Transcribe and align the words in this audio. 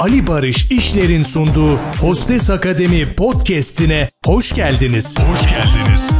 Ali 0.00 0.26
Barış 0.26 0.70
İşler'in 0.70 1.22
sunduğu 1.22 1.76
Hostes 2.00 2.50
Akademi 2.50 3.14
podcast'ine 3.16 4.10
hoş 4.26 4.54
geldiniz. 4.54 5.18
Hoş 5.18 5.42
geldiniz. 5.42 6.10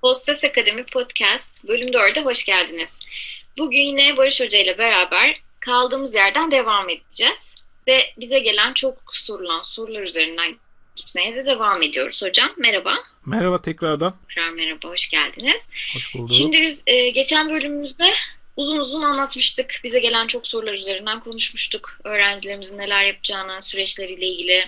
Hostes 0.00 0.44
Akademi 0.44 0.84
Podcast 0.84 1.68
bölüm 1.68 1.88
4'e 1.88 2.24
hoş 2.24 2.44
geldiniz. 2.44 2.98
Bugün 3.58 3.80
yine 3.80 4.16
Barış 4.16 4.40
Hoca 4.40 4.58
ile 4.58 4.78
beraber 4.78 5.40
kaldığımız 5.60 6.14
yerden 6.14 6.50
devam 6.50 6.88
edeceğiz. 6.88 7.54
Ve 7.86 8.00
bize 8.18 8.38
gelen 8.38 8.74
çok 8.74 8.98
sorulan 9.12 9.62
sorular 9.62 10.02
üzerinden 10.02 10.56
gitmeye 10.96 11.36
de 11.36 11.46
devam 11.46 11.82
ediyoruz 11.82 12.22
hocam. 12.22 12.48
Merhaba. 12.56 12.94
Merhaba 13.26 13.62
tekrardan. 13.62 14.14
Tekrar 14.28 14.50
merhaba, 14.50 14.88
hoş 14.88 15.08
geldiniz. 15.08 15.62
Hoş 15.94 16.14
bulduk. 16.14 16.36
Şimdi 16.36 16.60
biz 16.60 16.82
e, 16.86 17.10
geçen 17.10 17.50
bölümümüzde 17.50 18.14
uzun 18.58 18.78
uzun 18.78 19.02
anlatmıştık. 19.02 19.80
Bize 19.84 20.00
gelen 20.00 20.26
çok 20.26 20.48
sorular 20.48 20.72
üzerinden 20.72 21.20
konuşmuştuk. 21.20 21.98
Öğrencilerimizin 22.04 22.78
neler 22.78 23.04
yapacağını, 23.04 23.62
süreçleriyle 23.62 24.26
ilgili, 24.26 24.64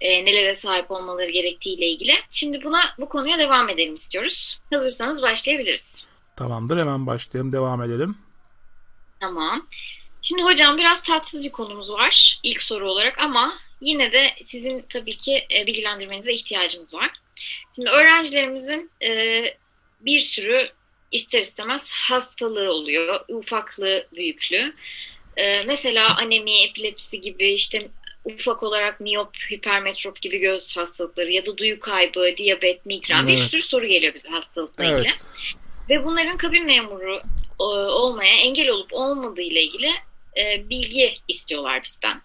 e, 0.00 0.24
nelere 0.24 0.56
sahip 0.56 0.90
olmaları 0.90 1.30
gerektiğiyle 1.30 1.86
ilgili. 1.86 2.12
Şimdi 2.30 2.64
buna 2.64 2.80
bu 2.98 3.08
konuya 3.08 3.38
devam 3.38 3.68
edelim 3.68 3.94
istiyoruz. 3.94 4.58
Hazırsanız 4.70 5.22
başlayabiliriz. 5.22 6.04
Tamamdır 6.36 6.78
hemen 6.78 7.06
başlayalım 7.06 7.52
devam 7.52 7.82
edelim. 7.82 8.18
Tamam. 9.20 9.66
Şimdi 10.22 10.42
hocam 10.42 10.78
biraz 10.78 11.02
tatsız 11.02 11.42
bir 11.42 11.52
konumuz 11.52 11.90
var 11.90 12.40
ilk 12.42 12.62
soru 12.62 12.90
olarak 12.90 13.18
ama 13.18 13.58
yine 13.80 14.12
de 14.12 14.26
sizin 14.44 14.86
tabii 14.88 15.16
ki 15.16 15.46
e, 15.54 15.66
bilgilendirmenize 15.66 16.32
ihtiyacımız 16.32 16.94
var. 16.94 17.10
Şimdi 17.74 17.90
öğrencilerimizin 17.90 18.90
e, 19.02 19.42
bir 20.00 20.20
sürü 20.20 20.70
ister 21.12 21.40
istemez 21.40 21.90
hastalığı 21.90 22.72
oluyor. 22.72 23.20
Ufaklı, 23.28 24.06
büyüklü. 24.16 24.74
E, 25.36 25.62
mesela 25.62 26.16
anemi, 26.16 26.62
epilepsi 26.62 27.20
gibi 27.20 27.52
işte 27.52 27.88
ufak 28.24 28.62
olarak 28.62 29.00
miyop, 29.00 29.36
hipermetrop 29.50 30.20
gibi 30.20 30.38
göz 30.38 30.76
hastalıkları 30.76 31.32
ya 31.32 31.46
da 31.46 31.56
duyu 31.56 31.80
kaybı, 31.80 32.36
diyabet, 32.36 32.86
migren 32.86 33.22
evet. 33.22 33.30
bir 33.30 33.36
sürü 33.36 33.62
soru 33.62 33.86
geliyor 33.86 34.14
bize 34.14 34.28
hastalıkla 34.28 34.84
evet. 34.84 35.06
ilgili. 35.06 35.14
Ve 35.90 36.04
bunların 36.04 36.36
kabin 36.36 36.66
memuru 36.66 37.20
e, 37.60 37.64
olmaya 37.64 38.36
engel 38.36 38.68
olup 38.68 38.92
olmadığı 38.92 39.40
ile 39.40 39.62
ilgili 39.62 39.90
e, 40.36 40.68
bilgi 40.68 41.18
istiyorlar 41.28 41.84
bizden. 41.84 42.20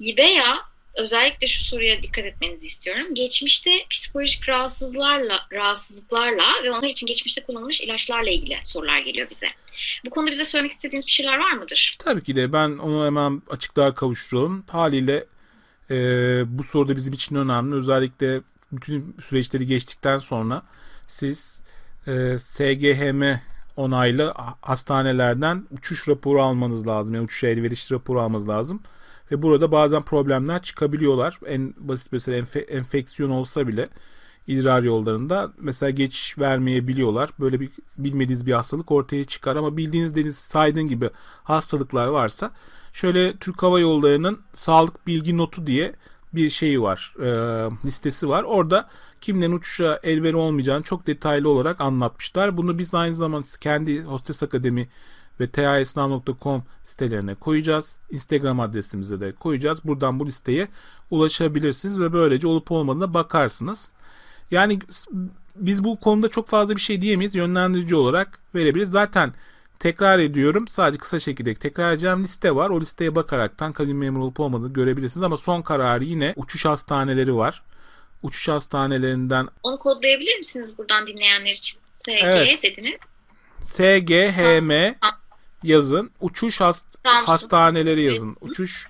Veya 0.00 0.58
özellikle 0.96 1.46
şu 1.46 1.64
soruya 1.64 2.02
dikkat 2.02 2.24
etmenizi 2.24 2.66
istiyorum. 2.66 3.14
Geçmişte 3.14 3.70
psikolojik 3.90 4.48
rahatsızlarla, 4.48 5.46
rahatsızlıklarla 5.52 6.44
ve 6.64 6.70
onlar 6.70 6.88
için 6.88 7.06
geçmişte 7.06 7.42
kullanılmış 7.42 7.80
ilaçlarla 7.80 8.30
ilgili 8.30 8.58
sorular 8.64 8.98
geliyor 8.98 9.30
bize. 9.30 9.46
Bu 10.04 10.10
konuda 10.10 10.30
bize 10.30 10.44
söylemek 10.44 10.72
istediğiniz 10.72 11.06
bir 11.06 11.12
şeyler 11.12 11.38
var 11.38 11.52
mıdır? 11.52 11.96
Tabii 11.98 12.22
ki 12.22 12.36
de 12.36 12.52
ben 12.52 12.70
onu 12.78 13.06
hemen 13.06 13.42
açıklığa 13.50 13.94
kavuşturalım. 13.94 14.64
Haliyle 14.70 15.24
e, 15.90 15.96
bu 16.58 16.62
soruda 16.62 16.96
bizim 16.96 17.12
için 17.14 17.36
önemli. 17.36 17.76
Özellikle 17.76 18.40
bütün 18.72 19.16
süreçleri 19.22 19.66
geçtikten 19.66 20.18
sonra 20.18 20.62
siz 21.08 21.62
e, 22.06 22.38
SGHM 22.38 23.22
onaylı 23.76 24.34
hastanelerden 24.60 25.66
uçuş 25.70 26.08
raporu 26.08 26.42
almanız 26.42 26.88
lazım. 26.88 27.14
Yani 27.14 27.24
uçuşa 27.24 27.46
elverişli 27.46 27.94
raporu 27.94 28.20
almanız 28.20 28.48
lazım. 28.48 28.82
Ve 29.30 29.42
burada 29.42 29.72
bazen 29.72 30.02
problemler 30.02 30.62
çıkabiliyorlar. 30.62 31.38
En 31.46 31.74
basit 31.76 32.12
mesela 32.12 32.38
enfe- 32.38 32.70
enfeksiyon 32.70 33.30
olsa 33.30 33.68
bile 33.68 33.88
idrar 34.46 34.82
yollarında 34.82 35.52
mesela 35.58 35.90
geçiş 35.90 36.38
vermeyebiliyorlar. 36.38 37.30
Böyle 37.40 37.60
bir 37.60 37.70
bilmediğiniz 37.98 38.46
bir 38.46 38.52
hastalık 38.52 38.92
ortaya 38.92 39.24
çıkar 39.24 39.56
ama 39.56 39.76
bildiğiniz 39.76 40.14
deniz 40.16 40.36
saydığın 40.36 40.88
gibi 40.88 41.10
hastalıklar 41.44 42.06
varsa 42.06 42.50
şöyle 42.92 43.36
Türk 43.36 43.62
Hava 43.62 43.80
Yolları'nın 43.80 44.40
sağlık 44.54 45.06
bilgi 45.06 45.36
notu 45.36 45.66
diye 45.66 45.92
bir 46.34 46.50
şeyi 46.50 46.82
var, 46.82 47.14
e, 47.20 47.26
listesi 47.86 48.28
var. 48.28 48.42
Orada 48.42 48.88
kimlerin 49.20 49.52
uçuşa 49.52 50.00
elveri 50.02 50.36
olmayacağını 50.36 50.82
çok 50.82 51.06
detaylı 51.06 51.48
olarak 51.48 51.80
anlatmışlar. 51.80 52.56
Bunu 52.56 52.78
biz 52.78 52.94
aynı 52.94 53.14
zamanda 53.14 53.46
kendi 53.60 54.02
Hostes 54.02 54.42
Akademi 54.42 54.88
ve 55.40 55.50
tasnav.com 55.50 56.64
sitelerine 56.84 57.34
koyacağız. 57.34 57.98
Instagram 58.10 58.60
adresimize 58.60 59.20
de 59.20 59.32
koyacağız. 59.32 59.84
Buradan 59.84 60.20
bu 60.20 60.26
listeye 60.26 60.68
ulaşabilirsiniz 61.10 62.00
ve 62.00 62.12
böylece 62.12 62.46
olup 62.46 62.72
olmadığına 62.72 63.14
bakarsınız. 63.14 63.92
Yani 64.50 64.78
biz 65.56 65.84
bu 65.84 66.00
konuda 66.00 66.28
çok 66.28 66.48
fazla 66.48 66.76
bir 66.76 66.80
şey 66.80 67.02
diyemeyiz. 67.02 67.34
Yönlendirici 67.34 67.94
olarak 67.94 68.38
verebiliriz. 68.54 68.90
Zaten 68.90 69.32
tekrar 69.78 70.18
ediyorum. 70.18 70.68
Sadece 70.68 70.98
kısa 70.98 71.20
şekilde 71.20 71.54
tekrar 71.54 71.92
edeceğim 71.92 72.24
liste 72.24 72.54
var. 72.54 72.70
O 72.70 72.80
listeye 72.80 73.14
bakaraktan 73.14 73.72
kabin 73.72 73.96
memuru 73.96 74.24
olup 74.24 74.40
olmadığını 74.40 74.72
görebilirsiniz. 74.72 75.22
Ama 75.24 75.36
son 75.36 75.62
kararı 75.62 76.04
yine 76.04 76.32
uçuş 76.36 76.64
hastaneleri 76.64 77.36
var. 77.36 77.62
Uçuş 78.22 78.48
hastanelerinden... 78.48 79.48
Onu 79.62 79.78
kodlayabilir 79.78 80.38
misiniz 80.38 80.78
buradan 80.78 81.06
dinleyenler 81.06 81.52
için? 81.52 81.78
SG 81.92 82.08
evet. 82.08 82.62
dediniz. 82.62 82.96
SGHM 83.62 84.94
yazın. 85.68 86.10
Uçuş 86.20 86.60
hast 86.60 86.86
hastaneleri 87.04 88.02
yazın. 88.02 88.36
Uçuş 88.40 88.88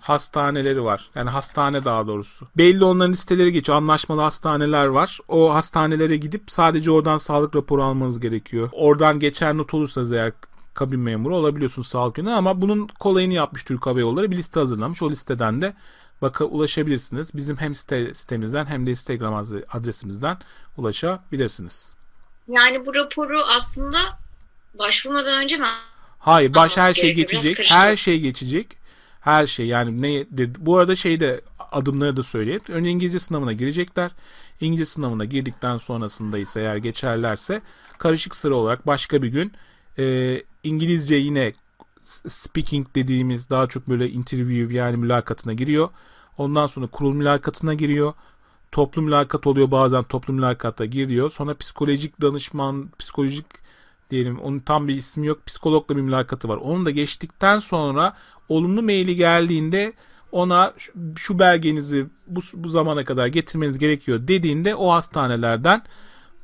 hastaneleri 0.00 0.84
var. 0.84 1.10
Yani 1.14 1.30
hastane 1.30 1.84
daha 1.84 2.06
doğrusu. 2.06 2.48
Belli 2.56 2.84
onların 2.84 3.12
listeleri 3.12 3.52
geçiyor. 3.52 3.78
Anlaşmalı 3.78 4.20
hastaneler 4.20 4.86
var. 4.86 5.18
O 5.28 5.54
hastanelere 5.54 6.16
gidip 6.16 6.42
sadece 6.50 6.90
oradan 6.90 7.16
sağlık 7.16 7.56
raporu 7.56 7.82
almanız 7.82 8.20
gerekiyor. 8.20 8.68
Oradan 8.72 9.18
geçen 9.18 9.58
not 9.58 9.74
olursanız 9.74 10.12
eğer 10.12 10.32
kabin 10.74 11.00
memuru 11.00 11.36
olabiliyorsunuz 11.36 11.88
sağlık 11.88 12.18
yönü 12.18 12.30
ama 12.32 12.62
bunun 12.62 12.86
kolayını 12.86 13.34
yapmış 13.34 13.64
Türk 13.64 13.86
Hava 13.86 14.00
Yolları 14.00 14.30
bir 14.30 14.36
liste 14.36 14.60
hazırlamış. 14.60 15.02
O 15.02 15.10
listeden 15.10 15.62
de 15.62 15.74
baka 16.22 16.44
ulaşabilirsiniz. 16.44 17.34
Bizim 17.34 17.56
hem 17.56 17.74
site, 17.74 18.14
sitemizden 18.14 18.66
hem 18.66 18.86
de 18.86 18.90
Instagram 18.90 19.34
adresimizden 19.72 20.38
ulaşabilirsiniz. 20.76 21.94
Yani 22.48 22.86
bu 22.86 22.94
raporu 22.94 23.40
aslında 23.56 23.98
başvurmadan 24.78 25.42
önce 25.44 25.56
mi? 25.56 25.66
Hayır, 26.24 26.54
baş 26.54 26.76
her 26.76 26.94
şey 26.94 27.14
geçecek. 27.14 27.70
Her 27.70 27.96
şey 27.96 28.20
geçecek. 28.20 28.76
Her 29.20 29.46
şey 29.46 29.66
yani 29.66 30.02
ne 30.02 30.26
bu 30.58 30.78
arada 30.78 30.96
şeyde 30.96 31.40
adımları 31.72 32.16
da 32.16 32.22
söyleyeyim. 32.22 32.60
Önce 32.68 32.90
İngilizce 32.90 33.18
sınavına 33.18 33.52
girecekler. 33.52 34.10
İngilizce 34.60 34.84
sınavına 34.92 35.24
girdikten 35.24 35.76
sonrasında 35.76 36.38
ise 36.38 36.60
eğer 36.60 36.76
geçerlerse 36.76 37.62
karışık 37.98 38.36
sıra 38.36 38.54
olarak 38.54 38.86
başka 38.86 39.22
bir 39.22 39.28
gün 39.28 39.52
e, 39.98 40.42
İngilizce 40.62 41.16
yine 41.16 41.52
speaking 42.28 42.86
dediğimiz 42.94 43.50
daha 43.50 43.66
çok 43.66 43.88
böyle 43.88 44.10
interview 44.10 44.74
yani 44.74 44.96
mülakatına 44.96 45.52
giriyor. 45.52 45.88
Ondan 46.38 46.66
sonra 46.66 46.86
kurul 46.86 47.14
mülakatına 47.14 47.74
giriyor. 47.74 48.12
Toplum 48.72 49.04
mülakat 49.04 49.46
oluyor 49.46 49.70
bazen 49.70 50.02
toplum 50.02 50.36
mülakata 50.36 50.84
giriyor. 50.84 51.30
Sonra 51.30 51.56
psikolojik 51.56 52.20
danışman, 52.20 52.90
psikolojik 52.98 53.63
diyelim 54.14 54.38
onun 54.40 54.58
tam 54.58 54.88
bir 54.88 54.94
ismi 54.94 55.26
yok 55.26 55.46
psikologla 55.46 55.96
bir 55.96 56.02
mülakatı 56.02 56.48
var. 56.48 56.56
Onu 56.56 56.86
da 56.86 56.90
geçtikten 56.90 57.58
sonra 57.58 58.14
olumlu 58.48 58.82
maili 58.82 59.16
geldiğinde 59.16 59.92
ona 60.32 60.74
şu 61.16 61.38
belgenizi 61.38 62.06
bu, 62.26 62.40
bu 62.54 62.68
zamana 62.68 63.04
kadar 63.04 63.26
getirmeniz 63.26 63.78
gerekiyor 63.78 64.28
dediğinde 64.28 64.74
o 64.74 64.92
hastanelerden 64.92 65.82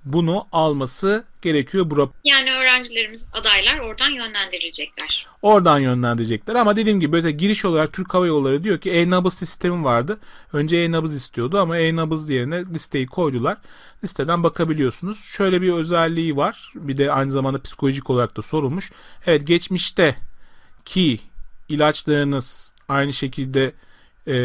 bunu 0.05 0.47
alması 0.53 1.25
gerekiyor. 1.43 1.91
Bura... 1.91 2.09
Yani 2.25 2.53
öğrencilerimiz, 2.53 3.29
adaylar 3.33 3.79
oradan 3.79 4.11
yönlendirilecekler. 4.11 5.27
Oradan 5.43 5.79
yönlendirecekler 5.79 6.55
ama 6.55 6.77
dediğim 6.77 7.01
gibi 7.01 7.13
böyle 7.13 7.31
giriş 7.31 7.65
olarak 7.65 7.93
Türk 7.93 8.15
Hava 8.15 8.27
Yolları 8.27 8.65
diyor 8.65 8.79
ki 8.79 8.91
e-nabız 8.91 9.35
sistemi 9.35 9.85
vardı. 9.85 10.19
Önce 10.53 10.77
e-nabız 10.77 11.15
istiyordu 11.15 11.59
ama 11.59 11.79
e-nabız 11.79 12.31
yerine 12.31 12.65
listeyi 12.65 13.07
koydular. 13.07 13.59
Listeden 14.05 14.43
bakabiliyorsunuz. 14.43 15.25
Şöyle 15.25 15.63
bir 15.63 15.73
özelliği 15.73 16.37
var. 16.37 16.73
Bir 16.75 16.99
de 16.99 17.13
aynı 17.13 17.31
zamanda 17.31 17.63
psikolojik 17.63 18.11
olarak 18.11 18.37
da 18.37 18.43
sorulmuş. 18.43 18.93
Evet 19.27 19.47
geçmişte 19.47 20.17
ki 20.85 21.21
ilaçlarınız 21.69 22.75
aynı 22.89 23.13
şekilde 23.13 23.73
e, 24.27 24.37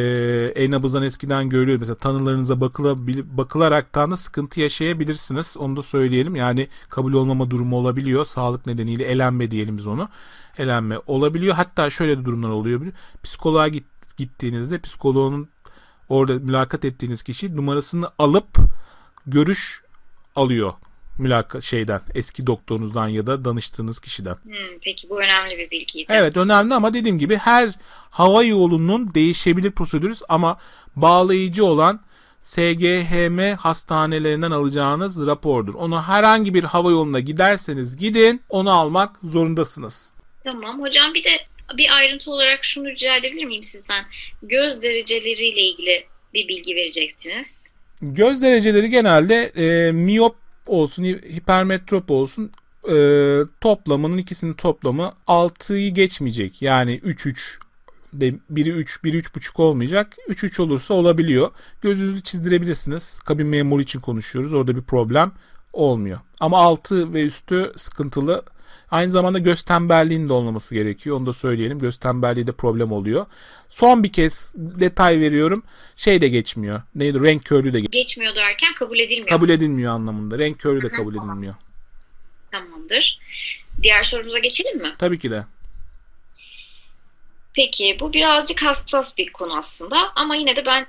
e-nabızdan 0.55 1.03
eskiden 1.03 1.49
görülüyor. 1.49 1.79
Mesela 1.79 1.95
tanılarınıza 1.95 2.61
bakıla, 2.61 2.95
bakılaraktan 3.37 4.11
da 4.11 4.17
sıkıntı 4.17 4.61
yaşayabilirsiniz. 4.61 5.57
Onu 5.59 5.77
da 5.77 5.81
söyleyelim. 5.81 6.35
Yani 6.35 6.67
kabul 6.89 7.13
olmama 7.13 7.51
durumu 7.51 7.77
olabiliyor. 7.77 8.25
Sağlık 8.25 8.65
nedeniyle 8.65 9.03
elenme 9.03 9.51
diyelim 9.51 9.77
biz 9.77 9.87
onu. 9.87 10.09
Elenme 10.57 10.99
olabiliyor. 11.07 11.55
Hatta 11.55 11.89
şöyle 11.89 12.17
de 12.17 12.25
durumlar 12.25 12.49
oluyor. 12.49 12.81
Psikoloğa 13.23 13.67
git, 13.67 13.85
gittiğinizde 14.17 14.79
psikoloğun 14.79 15.49
orada 16.09 16.33
mülakat 16.33 16.85
ettiğiniz 16.85 17.23
kişi 17.23 17.55
numarasını 17.55 18.09
alıp 18.19 18.57
görüş 19.27 19.83
alıyor 20.35 20.73
mülaka 21.17 21.61
şeyden 21.61 22.01
eski 22.15 22.47
doktorunuzdan 22.47 23.07
ya 23.07 23.27
da 23.27 23.45
danıştığınız 23.45 23.99
kişiden. 23.99 24.35
Hmm, 24.43 24.79
peki 24.81 25.09
bu 25.09 25.21
önemli 25.21 25.57
bir 25.57 25.71
bilgiydi. 25.71 26.13
Evet 26.15 26.37
önemli 26.37 26.73
ama 26.73 26.93
dediğim 26.93 27.19
gibi 27.19 27.35
her 27.35 27.69
hava 28.09 28.43
yolunun 28.43 29.13
değişebilir 29.13 29.71
prosedürü 29.71 30.13
ama 30.29 30.57
bağlayıcı 30.95 31.65
olan 31.65 31.99
SGHM 32.41 33.55
hastanelerinden 33.59 34.51
alacağınız 34.51 35.27
rapordur. 35.27 35.73
Onu 35.73 36.03
herhangi 36.03 36.53
bir 36.53 36.63
hava 36.63 36.91
yoluna 36.91 37.19
giderseniz 37.19 37.97
gidin 37.97 38.41
onu 38.49 38.71
almak 38.71 39.15
zorundasınız. 39.23 40.13
Tamam. 40.43 40.81
Hocam 40.81 41.13
bir 41.13 41.23
de 41.23 41.29
bir 41.77 41.95
ayrıntı 41.95 42.31
olarak 42.31 42.65
şunu 42.65 42.89
rica 42.89 43.15
edebilir 43.15 43.45
miyim 43.45 43.63
sizden? 43.63 44.05
Göz 44.43 44.81
dereceleriyle 44.81 45.61
ilgili 45.61 46.05
bir 46.33 46.47
bilgi 46.47 46.75
vereceksiniz. 46.75 47.65
Göz 48.01 48.41
dereceleri 48.41 48.89
genelde 48.89 49.51
e, 49.57 49.91
miyop 49.91 50.44
olsun, 50.67 51.03
hipermetrop 51.03 52.11
olsun 52.11 52.51
e, 52.91 53.39
toplamının 53.61 54.17
ikisinin 54.17 54.53
toplamı 54.53 55.13
6'yı 55.27 55.93
geçmeyecek. 55.93 56.61
Yani 56.61 56.99
3-3 56.99 57.59
de 58.13 58.33
biri 58.49 58.69
3, 58.69 59.03
biri 59.03 59.17
3,5 59.17 59.61
olmayacak. 59.61 60.13
3-3 60.29 60.61
olursa 60.61 60.93
olabiliyor. 60.93 61.51
Gözünüzü 61.81 62.23
çizdirebilirsiniz. 62.23 63.19
Kabin 63.19 63.47
memuru 63.47 63.81
için 63.81 63.99
konuşuyoruz. 63.99 64.53
Orada 64.53 64.75
bir 64.75 64.81
problem 64.81 65.31
olmuyor. 65.73 66.19
Ama 66.39 66.57
altı 66.57 67.13
ve 67.13 67.25
üstü 67.25 67.73
sıkıntılı. 67.75 68.43
Aynı 68.91 69.11
zamanda 69.11 69.39
göz 69.39 69.63
tembelliğinin 69.63 70.29
de 70.29 70.33
olmaması 70.33 70.75
gerekiyor. 70.75 71.17
Onu 71.17 71.25
da 71.25 71.33
söyleyelim. 71.33 71.79
Göz 71.79 71.97
tembelliği 71.97 72.47
de 72.47 72.51
problem 72.51 72.91
oluyor. 72.91 73.25
Son 73.69 74.03
bir 74.03 74.11
kez 74.11 74.53
detay 74.55 75.19
veriyorum. 75.19 75.63
Şey 75.95 76.21
de 76.21 76.27
geçmiyor. 76.27 76.81
Neydi? 76.95 77.23
Renk 77.23 77.45
körlüğü 77.45 77.73
de 77.73 77.79
geçmiyor 77.79 78.35
derken 78.35 78.73
kabul 78.73 78.99
edilmiyor. 78.99 79.29
Kabul 79.29 79.49
edilmiyor 79.49 79.93
anlamında. 79.93 80.39
Renk 80.39 80.59
körlüğü 80.59 80.81
de 80.81 80.89
kabul 80.89 81.15
edilmiyor. 81.15 81.55
Tamamdır. 82.51 83.19
Diğer 83.83 84.03
sorumuza 84.03 84.39
geçelim 84.39 84.81
mi? 84.81 84.95
Tabii 84.97 85.19
ki 85.19 85.31
de. 85.31 85.45
Peki 87.53 87.97
bu 87.99 88.13
birazcık 88.13 88.63
hassas 88.63 89.17
bir 89.17 89.31
konu 89.31 89.57
aslında 89.57 89.97
ama 90.15 90.35
yine 90.35 90.55
de 90.55 90.65
ben 90.65 90.87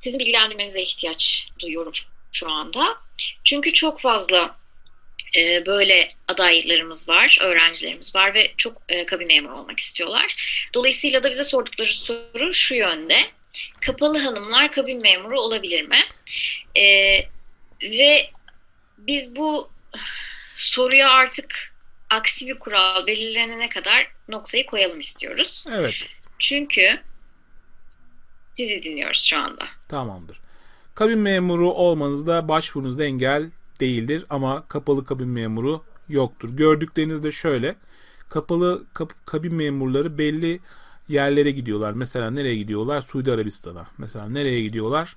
sizin 0.00 0.18
bilgilendirmenize 0.18 0.82
ihtiyaç 0.82 1.48
duyuyorum 1.58 1.92
şu 2.32 2.50
anda. 2.50 2.96
Çünkü 3.44 3.72
çok 3.72 4.00
fazla 4.00 4.56
e, 5.36 5.66
böyle 5.66 6.08
adaylarımız 6.28 7.08
var, 7.08 7.38
öğrencilerimiz 7.40 8.14
var 8.14 8.34
ve 8.34 8.52
çok 8.56 8.82
e, 8.88 9.06
kabin 9.06 9.26
memuru 9.26 9.58
olmak 9.58 9.80
istiyorlar. 9.80 10.36
Dolayısıyla 10.74 11.22
da 11.22 11.30
bize 11.30 11.44
sordukları 11.44 11.92
soru 11.92 12.52
şu 12.52 12.74
yönde. 12.74 13.18
Kapalı 13.80 14.18
hanımlar 14.18 14.72
kabin 14.72 15.02
memuru 15.02 15.40
olabilir 15.40 15.82
mi? 15.82 16.00
E, 16.76 17.16
ve 17.82 18.30
biz 18.98 19.36
bu 19.36 19.70
soruya 20.56 21.10
artık 21.10 21.72
aksi 22.10 22.46
bir 22.46 22.58
kural 22.58 23.06
belirlenene 23.06 23.68
kadar 23.68 24.08
noktayı 24.28 24.66
koyalım 24.66 25.00
istiyoruz. 25.00 25.64
Evet. 25.72 26.20
Çünkü 26.38 27.00
sizi 28.56 28.82
dinliyoruz 28.82 29.24
şu 29.24 29.38
anda. 29.38 29.64
Tamamdır. 29.88 30.38
Kabin 30.94 31.18
memuru 31.18 31.72
olmanızda 31.72 32.48
başvurunuzda 32.48 33.04
engel 33.04 33.50
değildir 33.82 34.26
ama 34.30 34.64
kapalı 34.68 35.04
kabin 35.04 35.28
memuru 35.28 35.82
yoktur. 36.08 36.50
Gördükleriniz 36.56 37.22
de 37.22 37.32
şöyle. 37.32 37.76
Kapalı 38.28 38.84
kap, 38.94 39.12
kabin 39.26 39.54
memurları 39.54 40.18
belli 40.18 40.60
yerlere 41.08 41.50
gidiyorlar. 41.50 41.92
Mesela 41.92 42.30
nereye 42.30 42.56
gidiyorlar? 42.56 43.00
Suudi 43.00 43.32
Arabistan'a. 43.32 43.86
Mesela 43.98 44.28
nereye 44.28 44.62
gidiyorlar? 44.62 45.16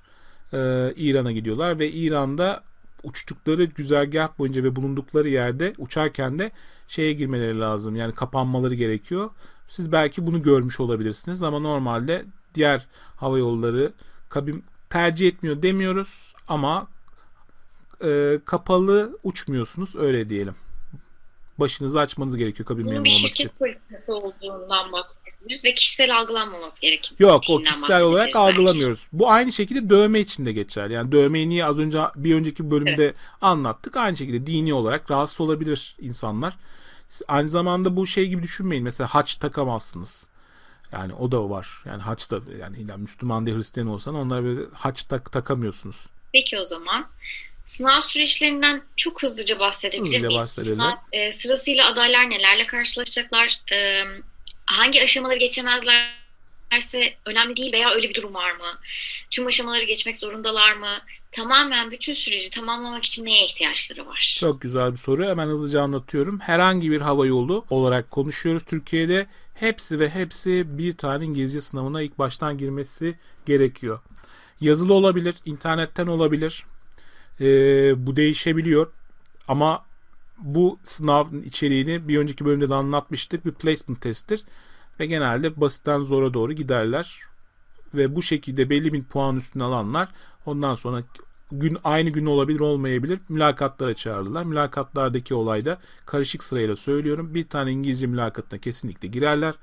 Ee, 0.52 0.92
İran'a 0.96 1.32
gidiyorlar 1.32 1.78
ve 1.78 1.90
İran'da 1.90 2.62
uçtukları 3.02 3.64
güzergah 3.64 4.38
boyunca 4.38 4.62
ve 4.64 4.76
bulundukları 4.76 5.28
yerde 5.28 5.72
uçarken 5.78 6.38
de 6.38 6.50
şeye 6.88 7.12
girmeleri 7.12 7.60
lazım. 7.60 7.96
Yani 7.96 8.14
kapanmaları 8.14 8.74
gerekiyor. 8.74 9.30
Siz 9.68 9.92
belki 9.92 10.26
bunu 10.26 10.42
görmüş 10.42 10.80
olabilirsiniz 10.80 11.42
ama 11.42 11.58
normalde 11.58 12.24
diğer 12.54 12.86
hava 13.16 13.38
yolları 13.38 13.92
kabin 14.28 14.64
tercih 14.90 15.28
etmiyor 15.28 15.62
demiyoruz 15.62 16.34
ama 16.48 16.88
e, 18.04 18.40
kapalı 18.44 19.18
uçmuyorsunuz 19.22 19.96
öyle 19.96 20.28
diyelim. 20.28 20.54
Başınızı 21.58 22.00
açmanız 22.00 22.36
gerekiyor 22.36 22.66
kabin 22.66 22.84
memuru 22.84 22.98
olmak 22.98 23.08
için. 23.08 23.22
Bunun 23.22 23.32
bir 23.32 23.36
şirket 23.36 23.58
politikası 23.58 24.14
olduğundan 24.14 24.92
bahsedebiliriz 24.92 25.64
ve 25.64 25.74
kişisel 25.74 26.16
algılanmaması 26.16 26.80
gerekiyor. 26.80 27.20
Yok 27.20 27.42
o 27.48 27.58
kişisel 27.58 28.02
olarak 28.02 28.26
belki. 28.26 28.38
algılamıyoruz. 28.38 29.06
Bu 29.12 29.30
aynı 29.30 29.52
şekilde 29.52 29.90
dövme 29.90 30.20
için 30.20 30.46
de 30.46 30.52
geçer. 30.52 30.90
Yani 30.90 31.12
dövmeyi 31.12 31.48
niye 31.48 31.64
az 31.64 31.78
önce 31.78 32.00
bir 32.16 32.34
önceki 32.34 32.70
bölümde 32.70 33.04
evet. 33.04 33.14
anlattık. 33.40 33.96
Aynı 33.96 34.16
şekilde 34.16 34.46
dini 34.46 34.74
olarak 34.74 35.10
rahatsız 35.10 35.40
olabilir 35.40 35.96
insanlar. 36.00 36.56
Aynı 37.28 37.48
zamanda 37.48 37.96
bu 37.96 38.06
şey 38.06 38.28
gibi 38.28 38.42
düşünmeyin. 38.42 38.84
Mesela 38.84 39.08
haç 39.08 39.34
takamazsınız. 39.34 40.28
Yani 40.92 41.14
o 41.14 41.32
da 41.32 41.50
var. 41.50 41.82
Yani 41.84 42.02
haç 42.02 42.30
da 42.30 42.40
yani 42.60 42.86
Müslüman 42.96 43.46
değil 43.46 43.56
Hristiyan 43.56 43.88
olsan 43.88 44.14
onlara 44.14 44.44
böyle 44.44 44.60
haç 44.74 45.02
tak, 45.02 45.32
takamıyorsunuz. 45.32 46.06
Peki 46.32 46.58
o 46.58 46.64
zaman 46.64 47.06
Sınav 47.66 48.00
süreçlerinden 48.00 48.82
çok 48.96 49.22
hızlıca 49.22 49.58
bahsedebilir 49.58 50.16
hızlıca 50.16 50.28
miyiz? 50.28 50.50
Sınav 50.50 50.96
e, 51.12 51.32
sırasıyla 51.32 51.86
adaylar 51.86 52.30
nelerle 52.30 52.66
karşılaşacaklar? 52.66 53.60
E, 53.72 54.04
hangi 54.66 55.02
aşamaları 55.02 55.38
geçemezlerse 55.38 57.14
önemli 57.24 57.56
değil 57.56 57.72
veya 57.72 57.90
öyle 57.90 58.08
bir 58.08 58.14
durum 58.14 58.34
var 58.34 58.52
mı? 58.52 58.78
Tüm 59.30 59.46
aşamaları 59.46 59.84
geçmek 59.84 60.18
zorundalar 60.18 60.72
mı? 60.72 60.98
Tamamen 61.32 61.90
bütün 61.90 62.14
süreci 62.14 62.50
tamamlamak 62.50 63.04
için 63.04 63.24
neye 63.24 63.46
ihtiyaçları 63.46 64.06
var? 64.06 64.36
Çok 64.40 64.62
güzel 64.62 64.92
bir 64.92 64.96
soru. 64.96 65.24
Hemen 65.24 65.46
hızlıca 65.46 65.82
anlatıyorum. 65.82 66.40
Herhangi 66.40 66.90
bir 66.90 67.00
hava 67.00 67.26
yolu 67.26 67.64
olarak 67.70 68.10
konuşuyoruz 68.10 68.62
Türkiye'de. 68.62 69.26
Hepsi 69.54 70.00
ve 70.00 70.10
hepsi 70.10 70.78
bir 70.78 70.96
tane 70.96 71.24
İngilizce 71.24 71.60
sınavına 71.60 72.02
ilk 72.02 72.18
baştan 72.18 72.58
girmesi 72.58 73.18
gerekiyor. 73.46 74.00
Yazılı 74.60 74.94
olabilir, 74.94 75.34
internetten 75.44 76.06
olabilir, 76.06 76.64
e, 77.40 77.46
bu 78.06 78.16
değişebiliyor. 78.16 78.92
Ama 79.48 79.84
bu 80.38 80.78
sınavın 80.84 81.42
içeriğini 81.42 82.08
bir 82.08 82.18
önceki 82.18 82.44
bölümde 82.44 82.68
de 82.68 82.74
anlatmıştık. 82.74 83.46
Bir 83.46 83.52
placement 83.52 84.00
testtir. 84.00 84.44
Ve 85.00 85.06
genelde 85.06 85.60
basitten 85.60 86.00
zora 86.00 86.34
doğru 86.34 86.52
giderler. 86.52 87.20
Ve 87.94 88.16
bu 88.16 88.22
şekilde 88.22 88.70
belli 88.70 88.92
bir 88.92 89.04
puan 89.04 89.36
üstüne 89.36 89.62
alanlar 89.62 90.08
ondan 90.46 90.74
sonra 90.74 91.02
gün 91.52 91.78
aynı 91.84 92.10
gün 92.10 92.26
olabilir 92.26 92.60
olmayabilir 92.60 93.20
mülakatlara 93.28 93.94
çağırırlar. 93.94 94.42
Mülakatlardaki 94.42 95.34
olayda 95.34 95.78
karışık 96.06 96.44
sırayla 96.44 96.76
söylüyorum. 96.76 97.34
Bir 97.34 97.48
tane 97.48 97.72
İngilizce 97.72 98.06
mülakatına 98.06 98.60
kesinlikle 98.60 99.08
girerler. 99.08 99.54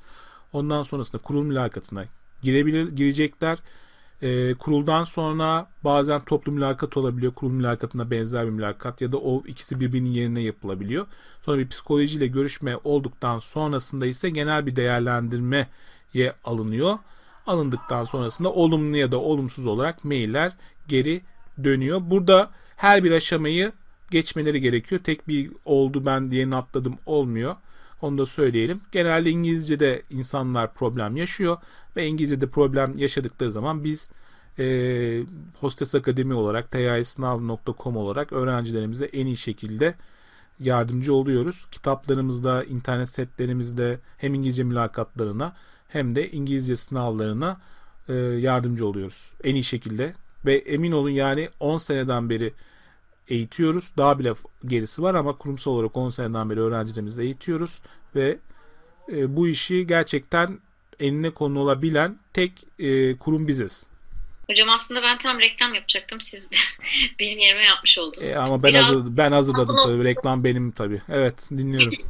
Ondan 0.54 0.84
sonrasında 0.84 1.22
kurul 1.22 1.44
mülakatına 1.44 2.06
girebilir, 2.42 2.92
girecekler. 2.92 3.60
E, 4.24 4.54
kuruldan 4.54 5.04
sonra 5.04 5.68
bazen 5.84 6.22
toplu 6.22 6.52
mülakat 6.52 6.98
olabiliyor. 6.98 7.34
Kurul 7.34 7.52
mülakatına 7.52 8.12
benzer 8.12 8.46
bir 8.46 8.52
mülakat 8.52 9.02
ya 9.02 9.12
da 9.12 9.18
o 9.18 9.44
ikisi 9.48 9.80
birbirinin 9.80 10.10
yerine 10.10 10.42
yapılabiliyor. 10.42 11.06
Sonra 11.42 11.58
bir 11.58 11.68
psikolojiyle 11.68 12.28
görüşme 12.28 12.78
olduktan 12.84 13.40
sonrasında 13.40 14.06
ise 14.06 14.30
genel 14.30 14.66
bir 14.66 14.76
değerlendirmeye 14.76 15.68
alınıyor. 16.44 16.98
Alındıktan 17.48 18.04
sonrasında 18.04 18.52
olumlu 18.52 18.98
ya 18.98 19.12
da 19.12 19.18
olumsuz 19.18 19.66
olarak 19.66 20.06
mailler 20.06 20.52
geri 20.88 21.22
dönüyor. 21.64 22.02
Burada 22.04 22.52
her 22.76 23.04
bir 23.04 23.12
aşamayı 23.12 23.72
geçmeleri 24.12 24.62
gerekiyor. 24.62 25.02
Tek 25.04 25.28
bir 25.28 25.52
oldu 25.66 26.06
ben 26.06 26.32
diye 26.32 26.56
atladım 26.56 26.98
olmuyor. 27.06 27.56
Onu 28.02 28.18
da 28.18 28.26
söyleyelim. 28.26 28.82
Genelde 28.92 29.30
İngilizce'de 29.30 30.02
insanlar 30.10 30.74
problem 30.74 31.16
yaşıyor 31.16 31.58
ve 31.96 32.06
İngilizce'de 32.06 32.48
problem 32.48 32.98
yaşadıkları 32.98 33.52
zaman 33.52 33.84
biz 33.84 34.12
e, 34.60 35.24
Hostes 35.60 35.96
Akademi 35.96 36.34
olarak 36.34 36.72
tayisnav.com 36.72 37.98
olarak 37.98 38.34
öğrencilerimize 38.34 39.06
en 39.06 39.26
iyi 39.26 39.38
şekilde 39.38 39.96
yardımcı 40.60 41.14
oluyoruz. 41.14 41.66
Kitaplarımızda, 41.72 42.64
internet 42.64 43.10
setlerimizde 43.10 44.00
hem 44.18 44.34
İngilizce 44.34 44.64
mülakatlarına 44.64 45.56
hem 45.88 46.16
de 46.16 46.32
İngilizce 46.32 46.76
sınavlarına 46.76 47.62
e, 48.10 48.14
yardımcı 48.14 48.88
oluyoruz. 48.88 49.34
En 49.44 49.56
iyi 49.56 49.64
şekilde 49.64 50.14
ve 50.46 50.56
emin 50.56 50.92
olun 50.92 51.10
yani 51.10 51.50
10 51.60 51.78
seneden 51.78 52.30
beri 52.30 52.54
eğitiyoruz. 53.28 53.92
Daha 53.98 54.20
bile 54.20 54.34
gerisi 54.66 55.02
var 55.04 55.16
ama 55.16 55.38
kurumsal 55.38 55.72
olarak 55.72 55.98
10 55.98 56.10
seneden 56.10 56.50
beri 56.50 56.60
öğrencilerimizi 56.60 57.22
eğitiyoruz 57.22 57.82
ve 58.16 58.38
e, 59.12 59.36
bu 59.36 59.48
işi 59.48 59.88
gerçekten 59.88 60.60
eline 61.00 61.30
konu 61.30 61.60
olabilen 61.60 62.20
tek 62.34 62.66
e, 62.80 63.18
kurum 63.18 63.48
biziz. 63.48 63.93
Hocam 64.50 64.70
aslında 64.70 65.02
ben 65.02 65.18
tam 65.18 65.40
reklam 65.40 65.74
yapacaktım. 65.74 66.22
Siz 66.22 66.50
benim 67.20 67.40
yerime 67.40 67.64
yapmış 67.64 67.98
oldunuz. 67.98 68.32
E, 68.32 68.40
ama 68.40 68.64
ben, 68.64 68.70
Biraz... 68.70 68.84
hazır, 68.84 69.18
ben 69.18 69.32
hazırladım 69.32 69.76
tabii. 69.86 70.04
Reklam 70.04 70.44
benim 70.44 70.72
tabii. 70.72 71.02
Evet 71.10 71.50
dinliyorum. 71.50 71.94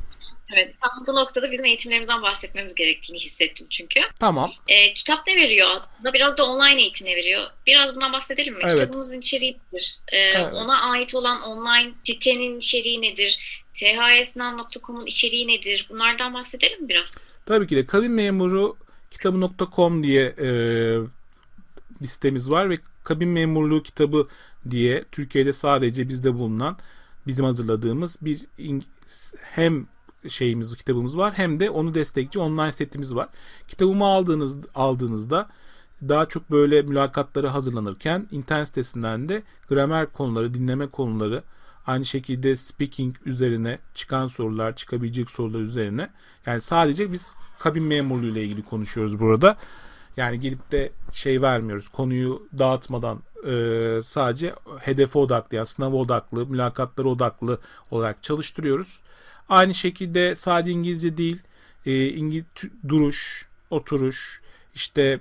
Evet, 0.56 0.76
tam 0.82 1.08
bu 1.08 1.16
noktada 1.16 1.52
bizim 1.52 1.66
eğitimlerimizden 1.66 2.22
bahsetmemiz 2.22 2.76
gerektiğini 2.76 3.20
hissettim 3.20 3.68
çünkü. 3.70 4.00
Tamam. 4.20 4.52
E, 4.68 4.94
kitap 4.94 5.28
ne 5.28 5.36
veriyor 5.36 5.68
aslında? 5.72 6.14
Biraz 6.14 6.38
da 6.38 6.46
online 6.46 6.82
eğitim 6.82 7.08
ne 7.08 7.16
veriyor? 7.16 7.48
Biraz 7.68 7.96
bundan 7.96 8.14
bahsedelim 8.14 8.54
mi? 8.54 8.60
Evet. 8.64 8.74
Kitabımızın 8.74 9.20
içeriği 9.20 9.58
nedir? 9.74 9.98
E, 10.12 10.18
evet. 10.18 10.54
Ona 10.54 10.82
ait 10.82 11.16
olan 11.16 11.42
online 11.42 11.92
sitenin 12.04 12.60
içeriği 12.60 13.02
nedir? 13.02 13.64
thsnav.com'un 13.74 15.06
içeriği 15.06 15.48
nedir? 15.48 15.88
Bunlardan 15.90 16.34
bahsedelim 16.34 16.82
mi 16.82 16.90
biraz? 16.90 17.28
Tabii 17.46 17.68
ki 17.68 17.76
de 17.76 17.86
kabin 17.86 18.12
memuru 18.12 18.78
kitabı.com 19.12 20.04
diye 20.04 20.36
e, 20.42 20.48
listemiz 22.02 22.50
var 22.50 22.70
ve 22.70 22.78
kabin 23.04 23.30
memurluğu 23.30 23.84
kitabı 23.84 24.28
diye 24.70 25.04
Türkiye'de 25.12 25.54
sadece 25.54 26.10
bizde 26.10 26.34
bulunan 26.34 26.78
bizim 27.28 27.46
hazırladığımız 27.46 28.18
bir 28.22 28.46
hem 29.42 29.88
şeyimiz, 30.28 30.76
kitabımız 30.76 31.18
var. 31.18 31.34
Hem 31.36 31.60
de 31.60 31.70
onu 31.70 31.94
destekçi 31.94 32.40
online 32.40 32.72
setimiz 32.72 33.16
var. 33.16 33.30
Kitabımı 33.68 34.06
aldığınız 34.06 34.58
aldığınızda 34.76 35.50
daha 36.10 36.26
çok 36.26 36.52
böyle 36.52 36.82
mülakatlara 36.82 37.54
hazırlanırken 37.54 38.28
internet 38.32 38.68
sitesinden 38.68 39.30
de 39.30 39.44
gramer 39.70 40.12
konuları, 40.12 40.54
dinleme 40.54 40.88
konuları, 40.88 41.44
aynı 41.88 42.06
şekilde 42.06 42.56
speaking 42.56 43.16
üzerine 43.26 43.80
çıkan 43.94 44.28
sorular, 44.28 44.76
çıkabilecek 44.76 45.32
sorular 45.32 45.60
üzerine. 45.60 46.10
Yani 46.46 46.62
sadece 46.62 47.12
biz 47.12 47.34
kabin 47.60 47.84
memurluğu 47.84 48.28
ile 48.28 48.44
ilgili 48.44 48.64
konuşuyoruz 48.64 49.20
burada. 49.20 49.58
Yani 50.18 50.40
gelip 50.40 50.72
de 50.72 50.92
şey 51.12 51.42
vermiyoruz. 51.42 51.88
Konuyu 51.88 52.48
dağıtmadan 52.58 53.20
e, 53.48 54.00
sadece 54.06 54.54
hedefe 54.80 55.20
odaklı 55.20 55.58
yani 55.58 55.68
sınava 55.68 55.96
odaklı, 55.96 56.46
mülakatlara 56.46 57.08
odaklı 57.08 57.60
olarak 57.92 58.24
çalıştırıyoruz. 58.24 59.02
Aynı 59.50 59.74
şekilde 59.74 60.36
sadece 60.36 60.72
İngilizce 60.72 61.18
değil, 61.18 61.44
e, 61.86 62.08
İngiliz 62.08 62.46
duruş, 62.90 63.48
oturuş, 63.70 64.42
işte 64.76 65.20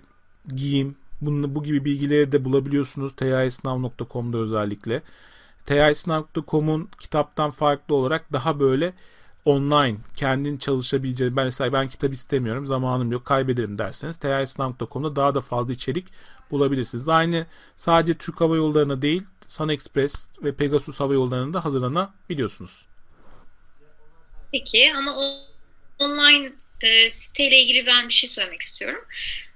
giyim, 0.48 0.96
bunu, 1.20 1.54
bu 1.54 1.62
gibi 1.62 1.84
bilgileri 1.84 2.32
de 2.32 2.44
bulabiliyorsunuz 2.44 3.16
tayisnav.com'da 3.16 4.38
özellikle. 4.38 5.02
tayisnav.com'un 5.66 6.88
kitaptan 6.98 7.50
farklı 7.50 7.94
olarak 7.94 8.32
daha 8.32 8.60
böyle 8.60 8.92
online 9.44 9.96
kendin 10.16 10.58
çalışabileceğin 10.58 11.36
ben 11.36 11.44
mesela 11.44 11.72
ben 11.72 11.88
kitap 11.88 12.12
istemiyorum 12.12 12.66
zamanım 12.66 13.12
yok 13.12 13.24
kaybederim 13.24 13.78
derseniz 13.78 14.16
tayisnav.com'da 14.16 15.16
daha 15.16 15.34
da 15.34 15.40
fazla 15.40 15.72
içerik 15.72 16.06
bulabilirsiniz. 16.50 17.08
Aynı 17.08 17.46
sadece 17.76 18.18
Türk 18.18 18.40
Hava 18.40 18.56
Yolları'na 18.56 19.02
değil 19.02 19.22
Sun 19.48 19.68
Express 19.68 20.28
ve 20.42 20.56
Pegasus 20.56 21.00
Hava 21.00 21.14
Yolları'na 21.14 21.54
da 21.54 21.64
hazırlanabiliyorsunuz. 21.64 22.86
Peki 24.52 24.92
ama 24.96 25.40
online 25.98 26.52
e, 26.82 27.10
siteyle 27.10 27.58
ilgili 27.58 27.86
ben 27.86 28.08
bir 28.08 28.12
şey 28.12 28.30
söylemek 28.30 28.60
istiyorum. 28.60 29.04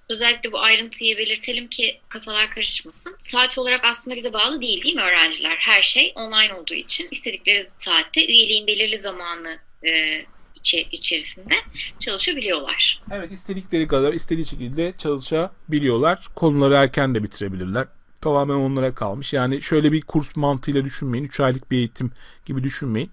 Özellikle 0.08 0.52
bu 0.52 0.60
ayrıntıyı 0.60 1.18
belirtelim 1.18 1.68
ki 1.68 2.00
kafalar 2.08 2.50
karışmasın. 2.50 3.16
Saat 3.18 3.58
olarak 3.58 3.84
aslında 3.84 4.16
bize 4.16 4.32
bağlı 4.32 4.60
değil 4.60 4.82
değil 4.82 4.94
mi 4.94 5.02
öğrenciler? 5.02 5.56
Her 5.56 5.82
şey 5.82 6.12
online 6.14 6.54
olduğu 6.54 6.74
için 6.74 7.08
istedikleri 7.10 7.68
saatte 7.84 8.26
üyeliğin 8.26 8.66
belirli 8.66 8.98
zamanı 8.98 9.58
e, 9.82 10.24
içi, 10.54 10.88
içerisinde 10.92 11.54
çalışabiliyorlar. 11.98 13.02
Evet 13.10 13.32
istedikleri 13.32 13.88
kadar 13.88 14.12
istediği 14.12 14.46
şekilde 14.46 14.94
çalışabiliyorlar. 14.98 16.28
Konuları 16.34 16.74
erken 16.74 17.14
de 17.14 17.22
bitirebilirler. 17.22 17.86
Tamamen 18.20 18.54
onlara 18.54 18.94
kalmış. 18.94 19.32
Yani 19.32 19.62
şöyle 19.62 19.92
bir 19.92 20.02
kurs 20.02 20.36
mantığıyla 20.36 20.84
düşünmeyin. 20.84 21.24
3 21.24 21.40
aylık 21.40 21.70
bir 21.70 21.76
eğitim 21.76 22.12
gibi 22.46 22.64
düşünmeyin. 22.64 23.10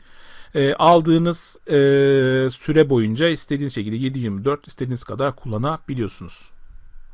E, 0.56 0.74
aldığınız 0.74 1.58
e, 1.68 1.76
süre 2.50 2.90
boyunca 2.90 3.28
istediğiniz 3.30 3.76
şekilde 3.76 3.96
7-24 3.96 4.68
istediğiniz 4.68 5.04
kadar 5.04 5.36
kullanabiliyorsunuz. 5.36 6.50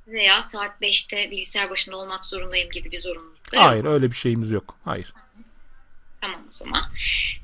Veya 0.07 0.43
saat 0.43 0.81
5'te 0.81 1.31
bilgisayar 1.31 1.69
başında 1.69 1.97
olmak 1.97 2.25
zorundayım 2.25 2.69
gibi 2.69 2.91
bir 2.91 2.97
zorunluluk 2.97 3.39
Hayır 3.55 3.85
öyle 3.85 4.11
bir 4.11 4.15
şeyimiz 4.15 4.51
yok. 4.51 4.75
Hayır. 4.83 5.13
Tamam 6.21 6.41
o 6.49 6.51
zaman. 6.51 6.83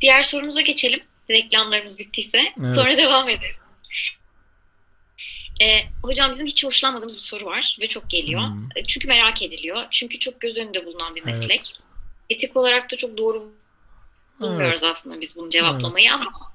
Diğer 0.01 0.23
sorumuza 0.23 0.61
geçelim. 0.61 1.01
Reklamlarımız 1.29 1.99
bittiyse. 1.99 2.37
Evet. 2.61 2.75
Sonra 2.75 2.97
devam 2.97 3.29
ederiz. 3.29 3.55
E, 5.61 5.65
hocam 6.03 6.31
bizim 6.31 6.47
hiç 6.47 6.65
hoşlanmadığımız 6.65 7.15
bir 7.15 7.21
soru 7.21 7.45
var 7.45 7.77
ve 7.81 7.87
çok 7.87 8.09
geliyor. 8.09 8.41
Hmm. 8.41 8.69
Çünkü 8.87 9.07
merak 9.07 9.41
ediliyor. 9.41 9.83
Çünkü 9.91 10.19
çok 10.19 10.41
göz 10.41 10.57
önünde 10.57 10.85
bulunan 10.85 11.15
bir 11.15 11.25
meslek. 11.25 11.59
Evet. 11.59 11.79
Etik 12.29 12.57
olarak 12.57 12.91
da 12.91 12.97
çok 12.97 13.17
doğru 13.17 13.53
bulmuyoruz 14.39 14.83
evet. 14.83 14.91
aslında 14.95 15.21
biz 15.21 15.35
bunu 15.35 15.49
cevaplamayı 15.49 16.09
evet. 16.09 16.27
ama 16.27 16.51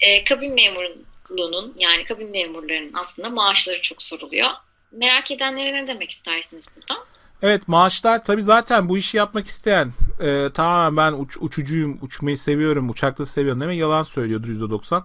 e, 0.00 0.24
kabin 0.24 0.54
memurluğunun 0.54 1.74
yani 1.78 2.04
kabin 2.04 2.30
memurlarının 2.30 2.92
aslında 2.94 3.30
maaşları 3.30 3.82
çok 3.82 4.02
soruluyor. 4.02 4.50
Merak 4.92 5.30
edenlere 5.30 5.72
ne 5.72 5.86
demek 5.88 6.10
istersiniz 6.10 6.66
burada? 6.76 7.00
Evet 7.42 7.68
maaşlar 7.68 8.24
tabii 8.24 8.42
zaten 8.42 8.88
bu 8.88 8.98
işi 8.98 9.16
yapmak 9.16 9.46
isteyen 9.46 9.92
e, 10.20 10.50
tamamen 10.54 10.96
ben 10.96 11.18
uç, 11.18 11.36
uçucuyum, 11.40 11.98
uçmayı 12.02 12.38
seviyorum, 12.38 12.90
uçakta 12.90 13.26
seviyorum 13.26 13.60
deme 13.60 13.76
yalan 13.76 14.02
söylüyordur 14.02 14.48
%90. 14.48 15.02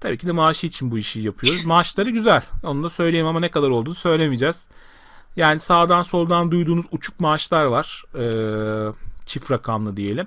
Tabii 0.00 0.18
ki 0.18 0.26
de 0.26 0.32
maaşı 0.32 0.66
için 0.66 0.90
bu 0.90 0.98
işi 0.98 1.20
yapıyoruz. 1.20 1.64
Maaşları 1.64 2.10
güzel. 2.10 2.42
Onu 2.62 2.82
da 2.82 2.90
söyleyeyim 2.90 3.26
ama 3.26 3.40
ne 3.40 3.50
kadar 3.50 3.70
olduğunu 3.70 3.94
söylemeyeceğiz. 3.94 4.66
Yani 5.36 5.60
sağdan 5.60 6.02
soldan 6.02 6.50
duyduğunuz 6.50 6.86
uçuk 6.92 7.20
maaşlar 7.20 7.64
var. 7.64 8.04
E, 8.14 8.24
çift 9.26 9.50
rakamlı 9.50 9.96
diyelim. 9.96 10.26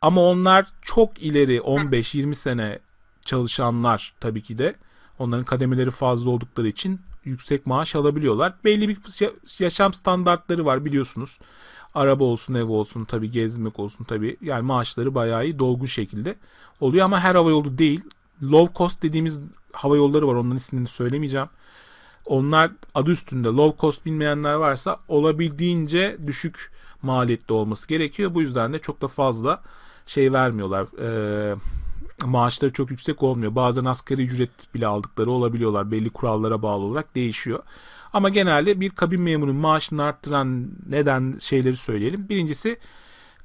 Ama 0.00 0.20
onlar 0.20 0.66
çok 0.82 1.22
ileri 1.22 1.58
15-20 1.58 2.34
sene 2.34 2.78
çalışanlar 3.24 4.14
tabii 4.20 4.42
ki 4.42 4.58
de. 4.58 4.74
Onların 5.18 5.44
kademeleri 5.44 5.90
fazla 5.90 6.30
oldukları 6.30 6.68
için 6.68 7.00
yüksek 7.24 7.66
maaş 7.66 7.94
alabiliyorlar. 7.94 8.54
Belli 8.64 8.88
bir 8.88 8.98
yaşam 9.58 9.94
standartları 9.94 10.64
var 10.64 10.84
biliyorsunuz. 10.84 11.38
Araba 11.94 12.24
olsun, 12.24 12.54
ev 12.54 12.64
olsun, 12.64 13.04
tabii 13.04 13.30
gezmek 13.30 13.78
olsun 13.78 14.04
tabii. 14.04 14.36
Yani 14.40 14.62
maaşları 14.62 15.14
bayağı 15.14 15.44
iyi, 15.44 15.58
dolgun 15.58 15.86
şekilde 15.86 16.36
oluyor 16.80 17.04
ama 17.04 17.20
her 17.20 17.34
hava 17.34 17.50
yolu 17.50 17.78
değil. 17.78 18.00
Low 18.42 18.74
cost 18.78 19.02
dediğimiz 19.02 19.40
hava 19.72 19.96
yolları 19.96 20.28
var. 20.28 20.34
Onların 20.34 20.56
ismini 20.56 20.86
söylemeyeceğim. 20.86 21.48
Onlar 22.26 22.70
adı 22.94 23.10
üstünde 23.10 23.48
low 23.48 23.80
cost 23.80 24.06
bilmeyenler 24.06 24.54
varsa 24.54 25.00
olabildiğince 25.08 26.18
düşük 26.26 26.72
maliyetli 27.02 27.52
olması 27.52 27.88
gerekiyor. 27.88 28.34
Bu 28.34 28.42
yüzden 28.42 28.72
de 28.72 28.78
çok 28.78 29.00
da 29.00 29.08
fazla 29.08 29.62
şey 30.06 30.32
vermiyorlar. 30.32 30.86
Ee, 31.00 31.54
maaşları 32.26 32.72
çok 32.72 32.90
yüksek 32.90 33.22
olmuyor. 33.22 33.54
Bazen 33.54 33.84
asgari 33.84 34.22
ücret 34.22 34.74
bile 34.74 34.86
aldıkları 34.86 35.30
olabiliyorlar. 35.30 35.90
Belli 35.90 36.10
kurallara 36.10 36.62
bağlı 36.62 36.84
olarak 36.84 37.14
değişiyor. 37.14 37.62
Ama 38.12 38.28
genelde 38.28 38.80
bir 38.80 38.90
kabin 38.90 39.20
memurunun 39.20 39.56
maaşını 39.56 40.02
arttıran 40.02 40.68
neden 40.88 41.36
şeyleri 41.40 41.76
söyleyelim. 41.76 42.28
Birincisi 42.28 42.78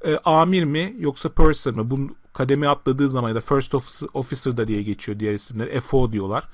e, 0.05 0.17
amir 0.17 0.63
mi 0.63 0.95
yoksa 0.99 1.29
purser 1.29 1.73
mı? 1.73 1.91
Bu 1.91 2.09
kademe 2.33 2.67
atladığı 2.67 3.09
zaman 3.09 3.29
ya 3.29 3.35
da 3.35 3.41
first 3.41 3.75
officer, 4.13 4.57
da 4.57 4.67
diye 4.67 4.83
geçiyor 4.83 5.19
diğer 5.19 5.33
isimler. 5.33 5.79
FO 5.79 6.11
diyorlar. 6.11 6.47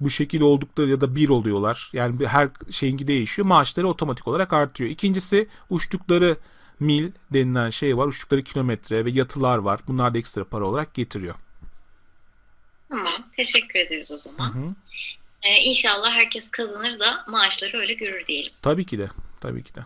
Bu 0.00 0.10
şekilde 0.10 0.44
oldukları 0.44 0.90
ya 0.90 1.00
da 1.00 1.16
bir 1.16 1.28
oluyorlar. 1.28 1.90
Yani 1.92 2.26
her 2.26 2.48
şeyinki 2.70 3.08
değişiyor. 3.08 3.48
Maaşları 3.48 3.88
otomatik 3.88 4.28
olarak 4.28 4.52
artıyor. 4.52 4.90
İkincisi 4.90 5.48
uçtukları 5.70 6.36
mil 6.80 7.12
denilen 7.32 7.70
şey 7.70 7.96
var. 7.96 8.06
Uçtukları 8.06 8.42
kilometre 8.42 9.04
ve 9.04 9.10
yatılar 9.10 9.58
var. 9.58 9.80
Bunlar 9.88 10.14
da 10.14 10.18
ekstra 10.18 10.44
para 10.44 10.64
olarak 10.64 10.94
getiriyor. 10.94 11.34
Tamam. 12.88 13.26
Teşekkür 13.36 13.78
ederiz 13.78 14.12
o 14.12 14.18
zaman. 14.18 14.54
Hı 14.54 14.58
hı. 14.58 14.74
Ee, 15.42 15.56
inşallah 15.56 16.12
herkes 16.12 16.50
kazanır 16.50 17.00
da 17.00 17.24
maaşları 17.28 17.78
öyle 17.78 17.94
görür 17.94 18.26
diyelim. 18.26 18.52
Tabii 18.62 18.86
ki 18.86 18.98
de. 18.98 19.08
Tabii 19.40 19.64
ki 19.64 19.74
de. 19.74 19.80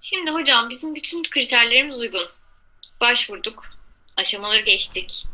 Şimdi 0.00 0.30
hocam 0.30 0.70
bizim 0.70 0.94
bütün 0.94 1.22
kriterlerimiz 1.22 1.98
uygun. 1.98 2.28
Başvurduk. 3.00 3.64
Aşamaları 4.16 4.60
geçtik. 4.60 5.26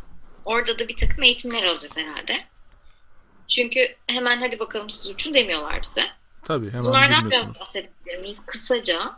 Orada 0.44 0.78
da 0.78 0.88
bir 0.88 0.96
takım 0.96 1.22
eğitimler 1.22 1.62
alacağız 1.62 1.96
herhalde. 1.96 2.44
Çünkü 3.48 3.96
hemen 4.06 4.40
hadi 4.40 4.58
bakalım 4.58 4.90
siz 4.90 5.10
uçun 5.10 5.34
demiyorlar 5.34 5.82
bize. 5.82 6.04
Tabii 6.44 6.70
hemen 6.70 6.84
Bunlardan 6.84 7.30
biraz 7.30 7.60
bahsedebilir 7.60 8.18
miyiz 8.20 8.38
kısaca? 8.46 9.12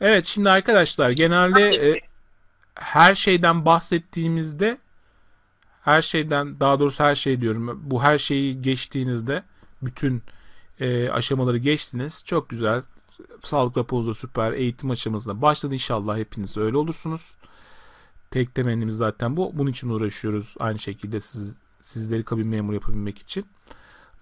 Evet 0.00 0.26
şimdi 0.26 0.50
arkadaşlar 0.50 1.10
genelde 1.10 1.68
e, 1.68 2.00
her 2.74 3.14
şeyden 3.14 3.64
bahsettiğimizde 3.64 4.78
her 5.82 6.02
şeyden 6.02 6.60
daha 6.60 6.80
doğrusu 6.80 7.04
her 7.04 7.14
şey 7.14 7.40
diyorum 7.40 7.80
bu 7.84 8.02
her 8.02 8.18
şeyi 8.18 8.62
geçtiğinizde 8.62 9.42
bütün 9.82 10.22
e, 10.80 11.08
aşamaları 11.08 11.58
geçtiniz. 11.58 12.22
Çok 12.24 12.48
güzel. 12.48 12.82
Sağlık 13.42 13.76
raporunuz 13.76 14.18
süper. 14.18 14.52
Eğitim 14.52 14.90
aşamasında 14.90 15.42
başladı 15.42 15.74
inşallah. 15.74 16.18
Hepiniz 16.18 16.56
öyle 16.56 16.76
olursunuz. 16.76 17.34
Tek 18.30 18.54
temennimiz 18.54 18.96
zaten 18.96 19.36
bu. 19.36 19.50
Bunun 19.54 19.70
için 19.70 19.88
uğraşıyoruz 19.88 20.54
aynı 20.60 20.78
şekilde 20.78 21.20
siz 21.20 21.54
sizleri 21.80 22.24
kabin 22.24 22.48
memuru 22.48 22.74
yapabilmek 22.74 23.18
için. 23.18 23.46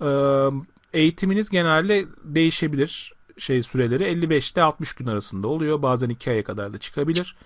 Ee, 0.00 0.48
eğitiminiz 0.92 1.50
genelde 1.50 2.06
değişebilir. 2.24 3.12
Şey 3.38 3.62
süreleri 3.62 4.04
55 4.04 4.52
ile 4.52 4.62
60 4.62 4.92
gün 4.92 5.06
arasında 5.06 5.48
oluyor. 5.48 5.82
Bazen 5.82 6.08
2 6.08 6.30
aya 6.30 6.44
kadar 6.44 6.72
da 6.72 6.78
çıkabilir 6.78 7.36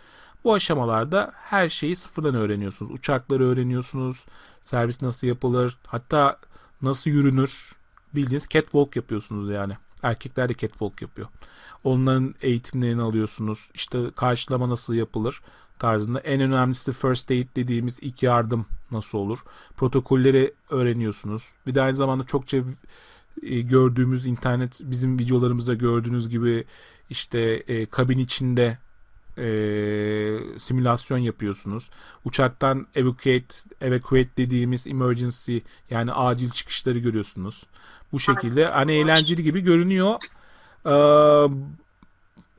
bu 0.44 0.54
aşamalarda 0.54 1.32
her 1.34 1.68
şeyi 1.68 1.96
sıfırdan 1.96 2.34
öğreniyorsunuz. 2.34 2.92
Uçakları 2.92 3.44
öğreniyorsunuz, 3.44 4.26
servis 4.64 5.02
nasıl 5.02 5.26
yapılır, 5.26 5.78
hatta 5.86 6.38
nasıl 6.82 7.10
yürünür. 7.10 7.72
Bildiğiniz 8.14 8.46
catwalk 8.50 8.96
yapıyorsunuz 8.96 9.48
yani. 9.50 9.76
Erkekler 10.02 10.48
de 10.48 10.54
catwalk 10.54 11.02
yapıyor. 11.02 11.28
Onların 11.84 12.34
eğitimlerini 12.42 13.02
alıyorsunuz. 13.02 13.70
İşte 13.74 13.98
karşılama 14.16 14.68
nasıl 14.68 14.94
yapılır 14.94 15.40
tarzında. 15.78 16.20
En 16.20 16.40
önemlisi 16.40 16.92
first 16.92 17.30
aid 17.30 17.48
dediğimiz 17.56 17.98
ilk 18.02 18.22
yardım 18.22 18.66
nasıl 18.90 19.18
olur. 19.18 19.38
Protokolleri 19.76 20.54
öğreniyorsunuz. 20.70 21.52
Bir 21.66 21.74
de 21.74 21.82
aynı 21.82 21.96
zamanda 21.96 22.24
çokça 22.24 22.58
e, 23.42 23.60
gördüğümüz 23.60 24.26
internet 24.26 24.80
bizim 24.82 25.18
videolarımızda 25.18 25.74
gördüğünüz 25.74 26.28
gibi 26.28 26.64
işte 27.10 27.40
e, 27.40 27.86
kabin 27.86 28.18
içinde 28.18 28.78
e, 29.38 29.44
simülasyon 30.58 31.18
yapıyorsunuz. 31.18 31.90
Uçaktan 32.24 32.86
evacuate, 32.94 33.54
evacuate 33.80 34.30
dediğimiz 34.36 34.86
emergency 34.86 35.58
yani 35.90 36.12
acil 36.12 36.50
çıkışları 36.50 36.98
görüyorsunuz. 36.98 37.66
Bu 38.12 38.20
şekilde 38.20 38.66
hani 38.66 38.92
eğlenceli 38.92 39.42
gibi 39.42 39.60
görünüyor. 39.60 40.14
Ee, 40.86 41.48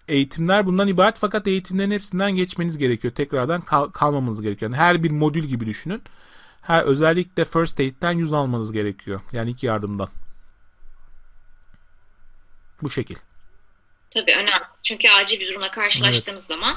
eğitimler 0.07 0.65
bundan 0.65 0.87
ibaret 0.87 1.17
fakat 1.17 1.47
eğitimlerin 1.47 1.91
hepsinden 1.91 2.31
geçmeniz 2.35 2.77
gerekiyor. 2.77 3.13
Tekrardan 3.13 3.61
kal- 3.61 3.89
kalmamanız 3.91 4.41
gerekiyor. 4.41 4.71
Yani 4.71 4.79
her 4.81 5.03
bir 5.03 5.11
modül 5.11 5.43
gibi 5.43 5.65
düşünün. 5.65 6.01
Her 6.61 6.83
özellikle 6.83 7.45
first 7.45 7.79
aid'den 7.79 8.11
yüz 8.11 8.33
almanız 8.33 8.71
gerekiyor. 8.71 9.21
Yani 9.31 9.49
ilk 9.49 9.63
yardımdan. 9.63 10.09
Bu 12.83 12.89
şekil. 12.89 13.15
Tabii 14.15 14.31
önemli. 14.31 14.63
Çünkü 14.83 15.09
acil 15.09 15.39
bir 15.39 15.49
durumla 15.49 15.71
karşılaştığımız 15.71 16.47
evet. 16.49 16.59
zaman 16.59 16.75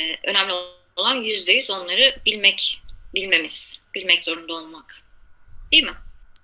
e, 0.00 0.30
önemli 0.30 0.52
olan 0.96 1.14
yüzde 1.14 1.52
yüz 1.52 1.70
onları 1.70 2.16
bilmek, 2.26 2.82
bilmemiz, 3.14 3.80
bilmek 3.94 4.22
zorunda 4.22 4.52
olmak. 4.54 5.02
Değil 5.72 5.84
mi? 5.84 5.94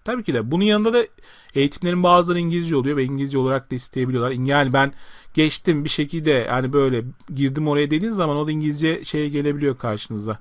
Tabii 0.05 0.25
ki 0.25 0.35
de. 0.35 0.51
Bunun 0.51 0.65
yanında 0.65 0.93
da 0.93 1.07
eğitimlerin 1.55 2.03
bazıları 2.03 2.39
İngilizce 2.39 2.77
oluyor 2.77 2.97
ve 2.97 3.05
İngilizce 3.05 3.39
olarak 3.39 3.71
da 3.71 3.75
isteyebiliyorlar. 3.75 4.31
Yani 4.31 4.73
ben 4.73 4.93
geçtim 5.35 5.85
bir 5.85 5.91
şekilde 5.91 6.31
yani 6.31 6.73
böyle 6.73 7.03
girdim 7.35 7.69
oraya 7.69 7.87
dediğiniz 7.87 8.17
zaman 8.17 8.37
o 8.37 8.47
da 8.47 8.51
İngilizce 8.51 9.05
şeye 9.05 9.29
gelebiliyor 9.29 9.79
karşınıza. 9.79 10.39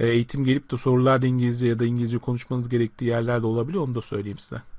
E, 0.00 0.06
eğitim 0.06 0.44
gelip 0.44 0.70
de 0.70 0.76
sorular 0.76 1.22
da 1.22 1.26
İngilizce 1.26 1.66
ya 1.66 1.78
da 1.78 1.84
İngilizce 1.84 2.18
konuşmanız 2.18 2.68
gerektiği 2.68 3.04
yerlerde 3.04 3.46
olabiliyor. 3.46 3.84
Onu 3.84 3.94
da 3.94 4.00
söyleyeyim 4.00 4.38
size 4.38 4.73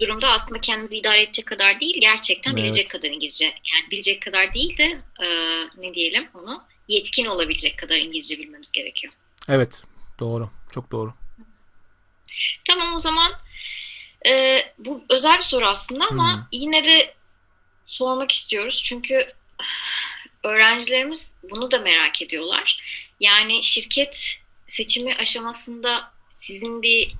durumda 0.00 0.28
aslında 0.28 0.60
kendinizi 0.60 0.96
idare 0.96 1.22
edecek 1.22 1.46
kadar 1.46 1.80
değil, 1.80 2.00
gerçekten 2.00 2.52
evet. 2.52 2.64
bilecek 2.64 2.90
kadar 2.90 3.08
İngilizce. 3.08 3.44
Yani 3.44 3.90
bilecek 3.90 4.22
kadar 4.22 4.54
değil 4.54 4.76
de 4.76 4.98
e, 5.22 5.26
ne 5.76 5.94
diyelim 5.94 6.28
onu 6.34 6.64
yetkin 6.88 7.24
olabilecek 7.24 7.78
kadar 7.78 7.96
İngilizce 7.96 8.38
bilmemiz 8.38 8.70
gerekiyor. 8.70 9.12
Evet, 9.48 9.82
doğru. 10.20 10.50
Çok 10.74 10.92
doğru. 10.92 11.14
Tamam 12.66 12.94
o 12.94 12.98
zaman 12.98 13.32
e, 14.26 14.58
bu 14.78 15.04
özel 15.08 15.38
bir 15.38 15.42
soru 15.42 15.66
aslında 15.66 16.06
ama 16.06 16.34
hmm. 16.34 16.44
yine 16.52 16.84
de 16.84 17.14
sormak 17.86 18.32
istiyoruz. 18.32 18.82
Çünkü 18.84 19.32
öğrencilerimiz 20.44 21.34
bunu 21.50 21.70
da 21.70 21.78
merak 21.78 22.22
ediyorlar. 22.22 22.82
Yani 23.20 23.62
şirket 23.62 24.40
seçimi 24.66 25.14
aşamasında 25.14 26.12
sizin 26.30 26.82
bir 26.82 27.12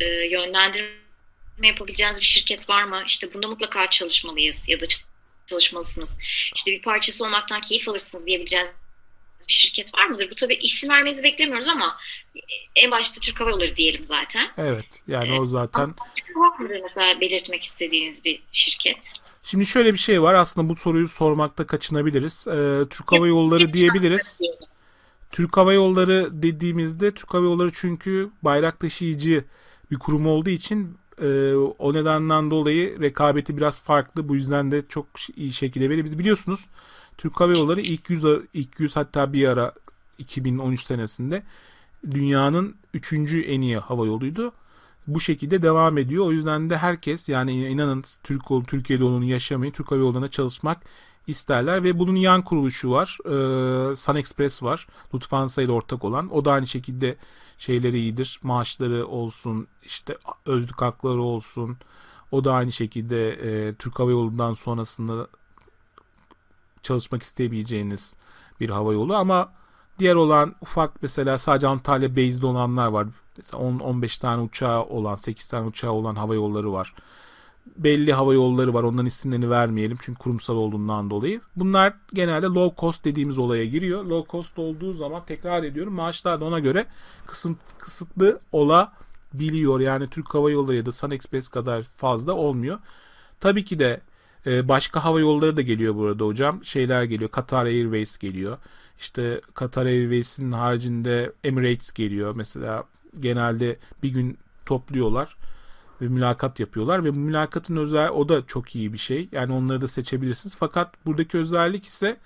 e, 0.00 0.04
yönlendirme 0.06 0.99
yapabileceğiniz 1.66 2.20
bir 2.20 2.26
şirket 2.26 2.68
var 2.68 2.84
mı? 2.84 3.02
İşte 3.06 3.34
bunda 3.34 3.48
mutlaka 3.48 3.90
çalışmalıyız 3.90 4.62
ya 4.68 4.80
da 4.80 4.84
çalışmalısınız. 5.46 6.18
İşte 6.54 6.72
bir 6.72 6.82
parçası 6.82 7.24
olmaktan 7.24 7.60
keyif 7.60 7.88
alırsınız 7.88 8.26
diyebileceğiniz 8.26 8.70
bir 9.48 9.52
şirket 9.52 9.94
var 9.94 10.06
mıdır? 10.06 10.30
Bu 10.30 10.34
tabii 10.34 10.54
isim 10.54 10.90
vermenizi 10.90 11.22
beklemiyoruz 11.22 11.68
ama 11.68 11.96
en 12.76 12.90
başta 12.90 13.20
Türk 13.20 13.40
Hava 13.40 13.50
Yolları 13.50 13.76
diyelim 13.76 14.04
zaten. 14.04 14.48
Evet. 14.56 15.02
Yani 15.08 15.40
o 15.40 15.46
zaten. 15.46 15.94
Türk 16.14 16.36
Hava 16.36 16.62
Yolları 16.62 16.82
mesela 16.82 17.20
belirtmek 17.20 17.62
istediğiniz 17.62 18.24
bir 18.24 18.42
şirket. 18.52 19.12
Şimdi 19.42 19.66
şöyle 19.66 19.94
bir 19.94 19.98
şey 19.98 20.22
var. 20.22 20.34
Aslında 20.34 20.68
bu 20.68 20.76
soruyu 20.76 21.08
sormakta 21.08 21.66
kaçınabiliriz. 21.66 22.46
Ee, 22.48 22.88
Türk 22.90 23.12
Hava 23.12 23.26
Yolları 23.26 23.72
diyebiliriz. 23.72 24.40
Türk 25.30 25.56
Hava 25.56 25.72
Yolları 25.72 26.42
dediğimizde 26.42 27.14
Türk 27.14 27.34
Hava 27.34 27.44
Yolları 27.44 27.70
çünkü 27.74 28.30
bayrak 28.42 28.80
taşıyıcı 28.80 29.44
bir 29.90 29.98
kurum 29.98 30.26
olduğu 30.26 30.50
için 30.50 30.98
e, 31.20 31.54
o 31.54 31.94
nedenden 31.94 32.50
dolayı 32.50 33.00
rekabeti 33.00 33.56
biraz 33.56 33.80
farklı. 33.80 34.28
Bu 34.28 34.34
yüzden 34.34 34.70
de 34.70 34.82
çok 34.88 35.06
iyi 35.36 35.52
şekilde 35.52 35.90
verir. 35.90 36.04
Biz 36.04 36.18
biliyorsunuz 36.18 36.66
Türk 37.18 37.40
Hava 37.40 37.52
Yolları 37.52 37.80
ilk 37.80 38.10
100, 38.10 38.24
ilk 38.54 38.80
100 38.80 38.96
hatta 38.96 39.32
bir 39.32 39.48
ara 39.48 39.72
2013 40.18 40.82
senesinde 40.82 41.42
dünyanın 42.10 42.74
3. 42.94 43.12
en 43.46 43.60
iyi 43.60 43.78
hava 43.78 44.06
yoluydu. 44.06 44.52
Bu 45.06 45.20
şekilde 45.20 45.62
devam 45.62 45.98
ediyor. 45.98 46.26
O 46.26 46.32
yüzden 46.32 46.70
de 46.70 46.76
herkes 46.76 47.28
yani 47.28 47.68
inanın 47.68 48.04
Türk 48.22 48.42
Türkiye'de 48.68 49.04
olduğunu 49.04 49.24
yaşamayı 49.24 49.72
Türk 49.72 49.90
Hava 49.90 50.00
Yolları'na 50.00 50.28
çalışmak 50.28 50.78
isterler 51.26 51.84
ve 51.84 51.98
bunun 51.98 52.16
yan 52.16 52.42
kuruluşu 52.42 52.90
var. 52.90 53.18
Ee, 53.24 53.96
Sun 53.96 54.16
Express 54.16 54.62
var. 54.62 54.86
Lufthansa 55.14 55.62
ile 55.62 55.72
ortak 55.72 56.04
olan. 56.04 56.34
O 56.34 56.44
da 56.44 56.52
aynı 56.52 56.66
şekilde 56.66 57.16
şeyleri 57.60 57.98
iyidir. 57.98 58.40
Maaşları 58.42 59.06
olsun, 59.06 59.66
işte 59.82 60.16
özlük 60.46 60.82
hakları 60.82 61.22
olsun. 61.22 61.76
O 62.32 62.44
da 62.44 62.54
aynı 62.54 62.72
şekilde 62.72 63.30
e, 63.30 63.74
Türk 63.74 63.98
Hava 63.98 64.10
Yolu'ndan 64.10 64.54
sonrasında 64.54 65.26
çalışmak 66.82 67.22
isteyebileceğiniz 67.22 68.16
bir 68.60 68.70
hava 68.70 68.92
yolu 68.92 69.16
ama 69.16 69.52
diğer 69.98 70.14
olan 70.14 70.54
ufak 70.60 71.02
mesela 71.02 71.38
sadece 71.38 71.66
Antalya 71.66 72.16
based 72.16 72.42
olanlar 72.42 72.86
var. 72.86 73.06
Mesela 73.36 73.62
10-15 73.62 74.20
tane 74.20 74.42
uçağı 74.42 74.82
olan, 74.82 75.14
8 75.14 75.48
tane 75.48 75.66
uçağı 75.66 75.92
olan 75.92 76.14
hava 76.14 76.34
yolları 76.34 76.72
var 76.72 76.94
belli 77.76 78.12
hava 78.12 78.34
yolları 78.34 78.74
var. 78.74 78.82
Onların 78.82 79.06
isimlerini 79.06 79.50
vermeyelim 79.50 79.98
çünkü 80.00 80.18
kurumsal 80.18 80.56
olduğundan 80.56 81.10
dolayı. 81.10 81.40
Bunlar 81.56 81.94
genelde 82.14 82.46
low 82.46 82.80
cost 82.80 83.04
dediğimiz 83.04 83.38
olaya 83.38 83.64
giriyor. 83.64 84.04
Low 84.04 84.30
cost 84.30 84.58
olduğu 84.58 84.92
zaman 84.92 85.22
tekrar 85.26 85.62
ediyorum 85.62 85.94
maaşlar 85.94 86.40
da 86.40 86.44
ona 86.44 86.58
göre 86.58 86.86
kısıt, 87.26 87.58
kısıtlı 87.78 88.40
olabiliyor. 88.52 89.80
Yani 89.80 90.06
Türk 90.06 90.34
Hava 90.34 90.50
Yolları 90.50 90.76
ya 90.76 90.86
da 90.86 90.92
Sun 90.92 91.10
Express 91.10 91.48
kadar 91.48 91.82
fazla 91.82 92.32
olmuyor. 92.32 92.78
Tabii 93.40 93.64
ki 93.64 93.78
de 93.78 94.00
e, 94.46 94.68
başka 94.68 95.04
hava 95.04 95.20
yolları 95.20 95.56
da 95.56 95.62
geliyor 95.62 95.94
burada 95.94 96.24
hocam. 96.24 96.64
Şeyler 96.64 97.04
geliyor. 97.04 97.30
Qatar 97.30 97.66
Airways 97.66 98.18
geliyor. 98.18 98.58
İşte 98.98 99.40
Qatar 99.54 99.86
Airways'in 99.86 100.52
haricinde 100.52 101.32
Emirates 101.44 101.92
geliyor. 101.92 102.34
Mesela 102.36 102.84
genelde 103.20 103.76
bir 104.02 104.08
gün 104.08 104.38
topluyorlar 104.66 105.36
ve 106.00 106.08
mülakat 106.08 106.60
yapıyorlar 106.60 107.04
ve 107.04 107.14
bu 107.14 107.18
mülakatın 107.18 107.76
özel 107.76 108.08
o 108.08 108.28
da 108.28 108.46
çok 108.46 108.76
iyi 108.76 108.92
bir 108.92 108.98
şey. 108.98 109.28
Yani 109.32 109.52
onları 109.52 109.80
da 109.80 109.88
seçebilirsiniz. 109.88 110.56
Fakat 110.56 111.06
buradaki 111.06 111.38
özellik 111.38 111.86
ise 111.86 112.16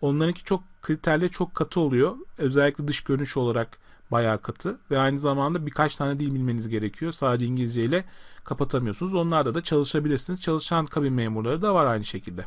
onlarınki 0.00 0.44
çok 0.44 0.62
kriterleri 0.82 1.30
çok 1.30 1.54
katı 1.54 1.80
oluyor. 1.80 2.16
Özellikle 2.38 2.88
dış 2.88 3.00
görünüş 3.00 3.36
olarak 3.36 3.78
bayağı 4.10 4.42
katı 4.42 4.78
ve 4.90 4.98
aynı 4.98 5.18
zamanda 5.18 5.66
birkaç 5.66 5.96
tane 5.96 6.20
dil 6.20 6.34
bilmeniz 6.34 6.68
gerekiyor. 6.68 7.12
Sadece 7.12 7.46
İngilizce 7.46 7.84
ile 7.84 8.04
kapatamıyorsunuz. 8.44 9.14
Onlarda 9.14 9.54
da 9.54 9.62
çalışabilirsiniz. 9.62 10.40
Çalışan 10.40 10.86
kabin 10.86 11.12
memurları 11.12 11.62
da 11.62 11.74
var 11.74 11.86
aynı 11.86 12.04
şekilde. 12.04 12.44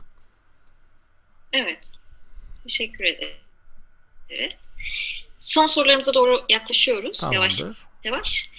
Evet. 1.53 1.91
Teşekkür 2.63 3.03
ederiz. 3.03 4.59
Son 5.39 5.67
sorularımıza 5.67 6.13
doğru 6.13 6.41
yaklaşıyoruz. 6.49 7.19
Tamamdır. 7.19 7.35
Yavaş 7.35 7.63
yavaş. 8.03 8.51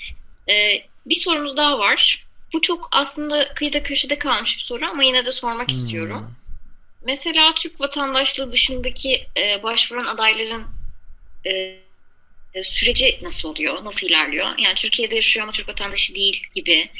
Ee, 0.50 0.82
bir 1.06 1.14
sorumuz 1.14 1.56
daha 1.56 1.78
var. 1.78 2.26
Bu 2.52 2.60
çok 2.60 2.88
aslında 2.92 3.54
kıyıda 3.54 3.82
köşede 3.82 4.18
kalmış 4.18 4.56
bir 4.56 4.62
soru 4.62 4.86
ama 4.86 5.02
yine 5.02 5.26
de 5.26 5.32
sormak 5.32 5.68
hmm. 5.68 5.76
istiyorum. 5.76 6.34
Mesela 7.06 7.54
Türk 7.54 7.80
vatandaşlığı 7.80 8.52
dışındaki 8.52 9.26
e, 9.36 9.62
başvuran 9.62 10.06
adayların 10.06 10.64
e, 11.46 11.50
e, 12.54 12.62
süreci 12.62 13.18
nasıl 13.22 13.48
oluyor? 13.48 13.84
Nasıl 13.84 14.06
ilerliyor? 14.06 14.46
Yani 14.58 14.74
Türkiye'de 14.74 15.14
yaşıyor 15.14 15.42
ama 15.42 15.52
Türk 15.52 15.68
vatandaşı 15.68 16.14
değil 16.14 16.42
gibi. 16.54 16.90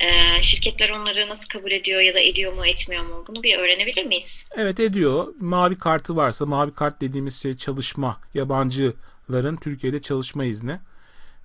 E, 0.00 0.42
şirketler 0.42 0.90
onları 0.90 1.28
nasıl 1.28 1.48
kabul 1.48 1.70
ediyor 1.70 2.00
ya 2.00 2.14
da 2.14 2.20
ediyor 2.20 2.52
mu 2.52 2.66
etmiyor 2.66 3.04
mu? 3.04 3.24
Bunu 3.28 3.42
bir 3.42 3.58
öğrenebilir 3.58 4.04
miyiz? 4.04 4.44
Evet 4.56 4.80
ediyor. 4.80 5.34
Mavi 5.40 5.78
kartı 5.78 6.16
varsa 6.16 6.46
mavi 6.46 6.74
kart 6.74 7.00
dediğimiz 7.00 7.42
şey 7.42 7.56
çalışma 7.56 8.20
yabancıların 8.34 9.56
Türkiye'de 9.56 10.02
çalışma 10.02 10.44
izni. 10.44 10.78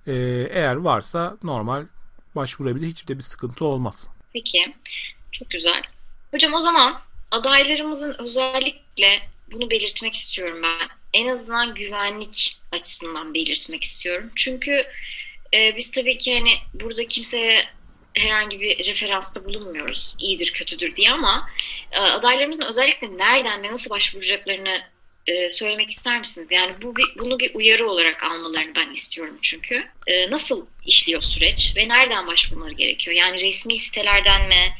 Ee, 0.06 0.12
eğer 0.50 0.76
varsa 0.76 1.36
normal 1.42 1.86
başvurabilir. 2.36 2.86
Hiçbir 2.86 3.08
de 3.08 3.18
bir 3.18 3.22
sıkıntı 3.22 3.64
olmaz. 3.64 4.08
Peki. 4.32 4.74
Çok 5.32 5.50
güzel. 5.50 5.82
Hocam 6.30 6.54
o 6.54 6.62
zaman 6.62 7.00
adaylarımızın 7.30 8.16
özellikle 8.18 9.20
bunu 9.52 9.70
belirtmek 9.70 10.14
istiyorum 10.14 10.62
ben. 10.62 10.88
En 11.12 11.28
azından 11.28 11.74
güvenlik 11.74 12.56
açısından 12.72 13.34
belirtmek 13.34 13.82
istiyorum. 13.82 14.30
Çünkü 14.36 14.86
e, 15.54 15.76
biz 15.76 15.90
tabii 15.90 16.18
ki 16.18 16.34
hani 16.34 16.50
burada 16.74 17.08
kimseye 17.08 17.64
herhangi 18.14 18.60
bir 18.60 18.86
referansta 18.86 19.44
bulunmuyoruz. 19.44 20.14
İyidir, 20.18 20.52
kötüdür 20.52 20.96
diye 20.96 21.10
ama 21.10 21.48
e, 21.92 21.98
adaylarımızın 21.98 22.64
özellikle 22.64 23.18
nereden 23.18 23.62
ve 23.62 23.72
nasıl 23.72 23.90
başvuracaklarını 23.90 24.82
e, 25.26 25.50
söylemek 25.50 25.90
ister 25.90 26.18
misiniz? 26.18 26.48
Yani 26.50 26.72
bu 26.82 26.96
bir, 26.96 27.04
bunu 27.18 27.38
bir 27.38 27.54
uyarı 27.54 27.90
olarak 27.90 28.22
almalarını 28.22 28.74
ben 28.74 28.92
istiyorum 28.92 29.38
çünkü. 29.42 29.84
E, 30.06 30.30
nasıl 30.30 30.66
işliyor 30.86 31.22
süreç 31.22 31.72
ve 31.76 31.88
nereden 31.88 32.26
başvurmaları 32.26 32.72
gerekiyor? 32.72 33.16
Yani 33.16 33.40
resmi 33.40 33.76
sitelerden 33.76 34.48
mi? 34.48 34.74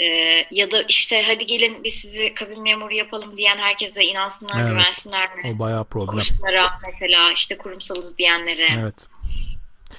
E, 0.00 0.04
ya 0.50 0.70
da 0.70 0.82
işte 0.82 1.22
hadi 1.22 1.46
gelin 1.46 1.84
biz 1.84 1.94
sizi 1.94 2.34
kabin 2.34 2.62
memuru 2.62 2.94
yapalım 2.94 3.36
diyen 3.36 3.58
herkese 3.58 4.04
inansınlar, 4.04 4.60
evet, 4.60 4.70
güvensinler 4.70 5.36
mi? 5.36 5.52
O 5.54 5.58
bayağı 5.58 5.84
problem. 5.84 6.18
Koşullara 6.18 6.80
mesela 6.86 7.32
işte 7.32 7.58
kurumsalız 7.58 8.18
diyenlere. 8.18 8.68
Evet. 8.82 9.06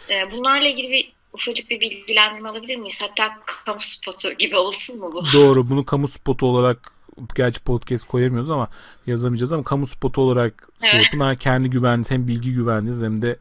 E, 0.09 0.31
bunlarla 0.31 0.69
ilgili 0.69 0.89
bir 0.89 1.11
ufacık 1.33 1.69
bir 1.69 1.79
bilgilendirme 1.79 2.49
alabilir 2.49 2.75
miyiz? 2.75 3.01
Hatta 3.01 3.37
kamu 3.65 3.81
spotu 3.81 4.33
gibi 4.33 4.55
olsun 4.55 4.99
mu 4.99 5.11
bu? 5.13 5.23
Doğru. 5.33 5.69
Bunu 5.69 5.85
kamu 5.85 6.07
spotu 6.07 6.45
olarak 6.45 6.98
gerçi 7.35 7.59
podcast 7.59 8.07
koyamıyoruz 8.07 8.51
ama 8.51 8.67
yazamayacağız 9.07 9.53
ama 9.53 9.63
kamu 9.63 9.87
spotu 9.87 10.21
olarak 10.21 10.67
şey 10.81 10.89
evet. 10.93 11.13
yapın. 11.13 11.35
kendi 11.35 11.69
güvenliğiniz 11.69 12.11
hem 12.11 12.27
bilgi 12.27 12.53
güvenliğiniz 12.53 13.01
hem 13.01 13.21
de 13.21 13.37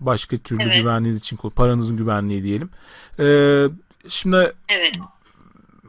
başka 0.00 0.36
türlü 0.36 0.62
evet. 0.62 0.82
güvenliğiniz 0.82 1.20
için 1.20 1.36
paranızın 1.36 1.96
güvenliği 1.96 2.42
diyelim. 2.42 2.70
Ee, 3.18 3.66
şimdi 4.08 4.52
evet. 4.68 4.94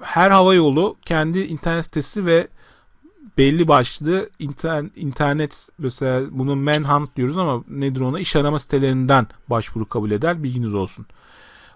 her 0.01 0.32
hava 0.32 0.53
yolu 0.53 0.97
kendi 1.05 1.39
internet 1.39 1.86
sitesi 1.86 2.25
ve 2.25 2.47
belli 3.38 3.67
başlı 3.67 4.29
internet, 4.39 4.91
internet 4.95 5.67
mesela 5.77 6.21
bunu 6.32 6.55
manhunt 6.55 7.15
diyoruz 7.15 7.38
ama 7.38 7.63
nedir 7.69 8.01
ona 8.01 8.19
iş 8.19 8.36
arama 8.36 8.60
sitelerinden 8.60 9.27
başvuru 9.47 9.86
kabul 9.89 10.12
eder 10.12 10.43
bilginiz 10.43 10.75
olsun. 10.75 11.05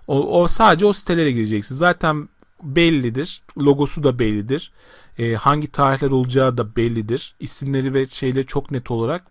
O, 0.07 0.41
o 0.41 0.47
sadece 0.47 0.85
o 0.85 0.93
sitelere 0.93 1.31
gireceksiniz. 1.31 1.79
Zaten 1.79 2.29
bellidir. 2.63 3.41
Logosu 3.57 4.03
da 4.03 4.19
bellidir. 4.19 4.71
E, 5.17 5.33
hangi 5.33 5.67
tarihler 5.67 6.11
olacağı 6.11 6.57
da 6.57 6.75
bellidir. 6.75 7.35
İsimleri 7.39 7.93
ve 7.93 8.07
şeyleri 8.07 8.45
çok 8.45 8.71
net 8.71 8.91
olarak 8.91 9.23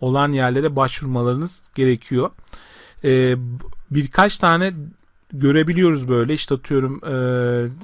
olan 0.00 0.32
yerlere 0.32 0.76
başvurmalarınız 0.76 1.62
gerekiyor. 1.74 2.30
E, 3.04 3.36
birkaç 3.90 4.38
tane 4.38 4.72
görebiliyoruz 5.32 6.08
böyle 6.08 6.34
işte 6.34 6.54
atıyorum 6.54 7.00
e, 7.04 7.14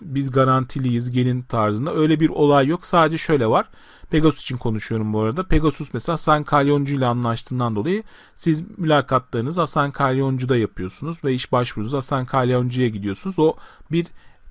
biz 0.03 0.31
garantiliyiz 0.31 1.11
gelin 1.11 1.40
tarzında 1.40 1.95
öyle 1.95 2.21
bir 2.21 2.29
olay 2.29 2.66
yok 2.66 2.87
sadece 2.87 3.19
şöyle 3.19 3.47
var 3.47 3.66
Pegasus 4.11 4.42
için 4.42 4.57
konuşuyorum 4.57 5.12
bu 5.12 5.21
arada 5.21 5.42
Pegasus 5.42 5.95
mesela 5.95 6.12
Hasan 6.12 6.42
Kalyoncu 6.42 6.95
ile 6.95 7.07
anlaştığından 7.07 7.77
dolayı 7.77 8.03
siz 8.37 8.79
mülakatlarınızı 8.79 9.61
Hasan 9.61 9.90
Kalyoncu'da 9.90 10.57
yapıyorsunuz 10.57 11.25
ve 11.25 11.35
iş 11.35 11.53
başvurunuz 11.53 11.92
Hasan 11.92 12.25
Kalyoncu'ya 12.25 12.88
gidiyorsunuz 12.88 13.38
o 13.38 13.55
bir 13.92 14.07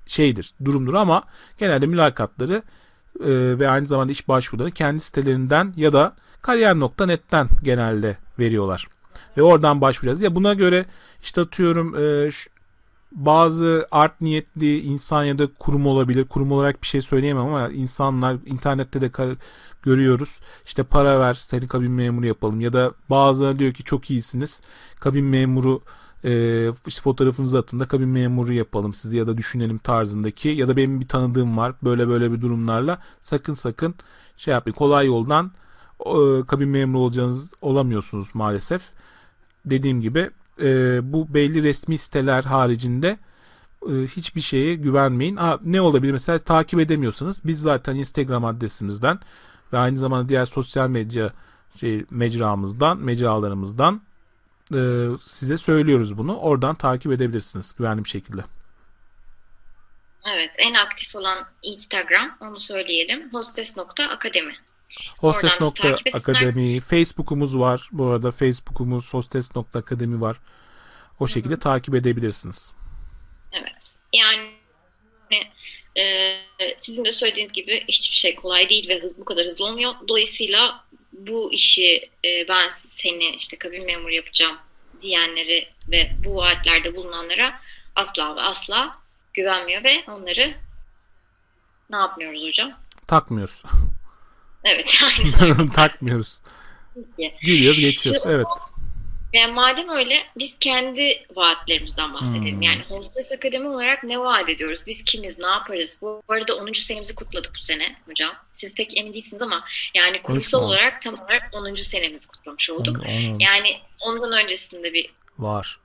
şeydir 0.06 0.54
durumdur 0.64 0.94
ama 0.94 1.22
genelde 1.58 1.86
mülakatları 1.86 2.62
e, 3.20 3.58
ve 3.58 3.70
aynı 3.70 3.86
zamanda 3.86 4.12
iş 4.12 4.28
başvuruları 4.28 4.70
kendi 4.70 5.00
sitelerinden 5.00 5.74
ya 5.76 5.92
da 5.92 6.16
kariyer.net'ten 6.42 7.48
genelde 7.62 8.16
veriyorlar 8.38 8.88
ve 9.36 9.42
oradan 9.42 9.80
başvuracağız. 9.80 10.20
Ya 10.20 10.34
buna 10.34 10.54
göre 10.54 10.86
işte 11.22 11.40
atıyorum 11.40 11.96
e, 11.98 12.30
şu, 12.30 12.50
bazı 13.12 13.88
art 13.90 14.20
niyetli 14.20 14.80
insan 14.80 15.24
ya 15.24 15.38
da 15.38 15.46
kurum 15.58 15.86
olabilir. 15.86 16.24
Kurum 16.24 16.52
olarak 16.52 16.82
bir 16.82 16.86
şey 16.86 17.02
söyleyemem 17.02 17.46
ama 17.46 17.68
insanlar 17.68 18.36
internette 18.46 19.00
de 19.00 19.10
görüyoruz. 19.82 20.40
İşte 20.64 20.82
para 20.82 21.20
ver 21.20 21.34
seni 21.34 21.68
kabin 21.68 21.92
memuru 21.92 22.26
yapalım 22.26 22.60
ya 22.60 22.72
da 22.72 22.92
bazıları 23.10 23.58
diyor 23.58 23.72
ki 23.72 23.84
çok 23.84 24.10
iyisiniz 24.10 24.60
kabin 25.00 25.24
memuru 25.24 25.82
e, 26.26 26.72
işte 26.86 27.02
fotoğrafınızı 27.02 27.58
atın 27.58 27.80
da 27.80 27.88
kabin 27.88 28.08
memuru 28.08 28.52
yapalım 28.52 28.94
sizi 28.94 29.16
ya 29.16 29.26
da 29.26 29.36
düşünelim 29.36 29.78
tarzındaki 29.78 30.48
ya 30.48 30.68
da 30.68 30.76
benim 30.76 31.00
bir 31.00 31.08
tanıdığım 31.08 31.56
var 31.56 31.74
böyle 31.82 32.08
böyle 32.08 32.32
bir 32.32 32.40
durumlarla 32.40 32.98
sakın 33.22 33.54
sakın 33.54 33.94
şey 34.36 34.52
yapmayın 34.52 34.76
kolay 34.76 35.06
yoldan 35.06 35.52
e, 36.00 36.46
kabin 36.46 36.68
memuru 36.68 36.98
olacağınız 37.02 37.52
olamıyorsunuz 37.62 38.34
maalesef. 38.34 38.82
Dediğim 39.64 40.00
gibi 40.00 40.30
e, 40.62 41.00
bu 41.12 41.34
belli 41.34 41.62
resmi 41.62 41.98
siteler 41.98 42.44
haricinde 42.44 43.18
e, 43.88 43.92
hiçbir 43.92 44.40
şeye 44.40 44.74
güvenmeyin. 44.74 45.36
Ha, 45.36 45.58
ne 45.64 45.80
olabilir 45.80 46.12
mesela 46.12 46.38
takip 46.38 46.80
edemiyorsanız 46.80 47.40
biz 47.44 47.60
zaten 47.60 47.96
Instagram 47.96 48.44
adresimizden 48.44 49.18
ve 49.72 49.78
aynı 49.78 49.98
zamanda 49.98 50.28
diğer 50.28 50.46
sosyal 50.46 50.90
medya 50.90 51.32
şey 51.76 52.04
mecramızdan, 52.10 52.98
mecralarımızdan 52.98 54.00
e, 54.74 54.80
size 55.20 55.58
söylüyoruz 55.58 56.18
bunu. 56.18 56.36
Oradan 56.36 56.74
takip 56.74 57.12
edebilirsiniz 57.12 57.74
güvenli 57.78 58.04
bir 58.04 58.08
şekilde. 58.08 58.44
Evet, 60.34 60.50
en 60.58 60.74
aktif 60.74 61.16
olan 61.16 61.46
Instagram, 61.62 62.36
onu 62.40 62.60
söyleyelim. 62.60 63.32
hostes.akademi. 63.32 64.54
Hostes.akademi. 65.18 66.80
Facebook'umuz 66.80 67.58
var. 67.58 67.88
Bu 67.92 68.06
arada 68.06 68.30
Facebook'umuz 68.30 69.14
hostes.akademi 69.14 70.20
var. 70.20 70.36
O 71.20 71.26
şekilde 71.26 71.52
Hı-hı. 71.52 71.60
takip 71.60 71.94
edebilirsiniz. 71.94 72.74
Evet. 73.52 73.94
Yani 74.12 74.50
e, 75.98 76.36
sizin 76.78 77.04
de 77.04 77.12
söylediğiniz 77.12 77.52
gibi 77.52 77.84
hiçbir 77.88 78.16
şey 78.16 78.34
kolay 78.34 78.68
değil 78.68 78.88
ve 78.88 79.00
hız 79.00 79.18
bu 79.18 79.24
kadar 79.24 79.46
hızlı 79.46 79.64
olmuyor. 79.64 79.94
Dolayısıyla 80.08 80.84
bu 81.18 81.52
işi 81.52 82.10
e, 82.24 82.48
ben 82.48 82.68
seni 82.68 83.28
işte 83.36 83.58
kabin 83.58 83.86
memuru 83.86 84.14
yapacağım 84.14 84.56
diyenleri 85.02 85.68
ve 85.88 86.10
bu 86.24 86.36
vaatlerde 86.36 86.96
bulunanlara 86.96 87.60
asla 87.96 88.36
ve 88.36 88.40
asla 88.40 88.92
güvenmiyor 89.34 89.84
ve 89.84 90.04
onları 90.08 90.54
ne 91.90 91.96
yapmıyoruz 91.96 92.42
hocam? 92.42 92.72
Takmıyoruz. 93.06 93.62
Evet. 94.64 94.94
Takmıyoruz. 95.74 96.40
Gülüyoruz 97.42 97.80
geçiyoruz. 97.80 98.22
Şimdi, 98.22 98.34
evet. 98.34 98.46
Yani 99.36 99.52
madem 99.52 99.88
öyle 99.88 100.22
biz 100.38 100.56
kendi 100.60 101.26
vaatlerimizden 101.36 102.14
bahsedelim. 102.14 102.54
Hmm. 102.54 102.62
Yani 102.62 102.82
Hostes 102.88 103.32
Akademi 103.32 103.68
olarak 103.68 104.04
ne 104.04 104.20
vaat 104.20 104.48
ediyoruz? 104.48 104.80
Biz 104.86 105.04
kimiz? 105.04 105.38
Ne 105.38 105.46
yaparız? 105.46 105.98
Bu 106.00 106.22
arada 106.28 106.54
10. 106.56 106.72
senemizi 106.72 107.14
kutladık 107.14 107.52
bu 107.60 107.64
sene 107.64 107.96
hocam. 108.06 108.34
Siz 108.52 108.74
pek 108.74 108.98
emin 108.98 109.12
değilsiniz 109.12 109.42
ama 109.42 109.64
yani 109.94 110.22
kurumsal 110.22 110.62
olarak 110.62 111.02
tam 111.02 111.14
olarak 111.14 111.42
10. 111.52 111.74
senemizi 111.74 112.28
kutlamış 112.28 112.70
olduk. 112.70 112.96
On, 113.00 113.06
on, 113.06 113.38
yani 113.38 113.80
ondan 114.00 114.32
öncesinde 114.32 114.92
bir 114.92 115.10
var. 115.38 115.78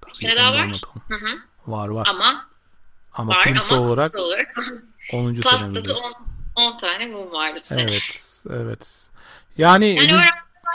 Tabii 0.00 0.16
sene 0.16 0.36
daha 0.36 0.52
var. 0.52 0.68
Hı 1.08 1.14
hı. 1.14 1.38
Var 1.66 1.88
var. 1.88 2.06
Ama 2.10 2.48
ama 3.12 3.32
var, 3.32 3.44
kurumsal 3.44 3.76
ama 3.76 3.86
olarak, 3.86 4.16
olarak 4.16 4.58
10. 5.12 5.34
senemizdeyiz. 5.34 6.00
10 6.56 6.78
tane 6.80 7.06
mum 7.06 7.32
vardı 7.32 7.58
bu 7.62 7.66
sene. 7.66 7.82
Evet, 7.82 8.42
evet. 8.50 9.08
Yani, 9.58 9.86
yani 9.94 10.12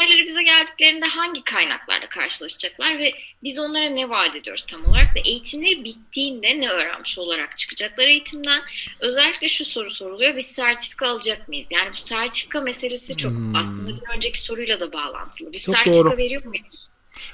öğrenci 0.02 0.26
bize 0.26 0.44
geldiklerinde 0.44 1.06
hangi 1.06 1.44
kaynaklarla 1.44 2.10
karşılaşacaklar 2.10 2.98
ve 2.98 3.14
biz 3.44 3.60
onlara 3.60 3.90
ne 3.90 4.10
vaat 4.10 4.36
ediyoruz 4.36 4.66
tam 4.66 4.86
olarak 4.86 5.16
ve 5.16 5.20
eğitimleri 5.20 5.84
bittiğinde 5.84 6.62
ne 6.62 6.70
öğrenmiş 6.70 7.18
olarak 7.18 7.58
çıkacaklar 7.58 8.08
eğitimden. 8.08 8.62
Özellikle 9.00 9.50
şu 9.50 9.66
soru 9.66 9.90
soruluyor, 9.90 10.38
biz 10.38 10.46
sertifika 10.46 11.08
alacak 11.08 11.48
mıyız? 11.48 11.68
Yani 11.72 11.92
bu 11.94 11.98
sertifika 11.98 12.62
meselesi 12.62 13.18
çok 13.18 13.32
hmm. 13.32 13.56
aslında 13.56 13.92
bir 14.02 14.16
önceki 14.16 14.42
soruyla 14.42 14.80
da 14.80 14.94
bağlantılı. 14.94 15.52
Biz 15.52 15.66
çok 15.66 15.76
sertifika 15.76 16.10
doğru. 16.10 16.18
veriyor 16.18 16.46
muyuz? 16.46 16.84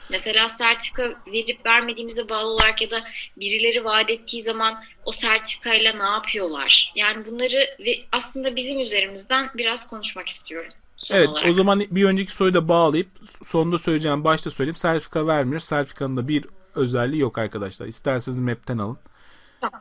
Mesela 0.10 0.50
sertifika 0.50 1.16
verip 1.28 1.66
vermediğimize 1.66 2.30
bağlı 2.30 2.48
olarak 2.48 2.82
ya 2.82 2.92
da 2.92 3.04
birileri 3.38 3.86
vaat 3.86 4.10
ettiği 4.10 4.42
zaman 4.42 4.84
o 5.06 5.12
sertifikayla 5.12 5.94
ne 5.94 6.04
yapıyorlar? 6.04 6.92
Yani 6.96 7.26
bunları 7.26 7.76
ve 7.80 8.02
aslında 8.12 8.56
bizim 8.56 8.80
üzerimizden 8.80 9.50
biraz 9.56 9.88
konuşmak 9.88 10.28
istiyorum. 10.28 10.74
Evet 11.10 11.30
olarak. 11.30 11.50
o 11.50 11.54
zaman 11.54 11.84
bir 11.92 12.06
önceki 12.06 12.32
soruyu 12.32 12.54
da 12.54 12.68
bağlayıp 12.68 13.10
sonunda 13.44 13.78
söyleyeceğim 13.78 14.24
başta 14.24 14.50
söyleyeyim. 14.50 14.76
Sertifika 14.76 15.28
vermiyor. 15.28 15.60
Sertifikanın 15.60 16.18
da 16.18 16.28
bir 16.28 16.46
özelliği 16.76 17.22
yok 17.22 17.38
arkadaşlar. 17.38 17.88
İsterseniz 17.88 18.40
map'ten 18.40 18.78
alın. 18.78 18.98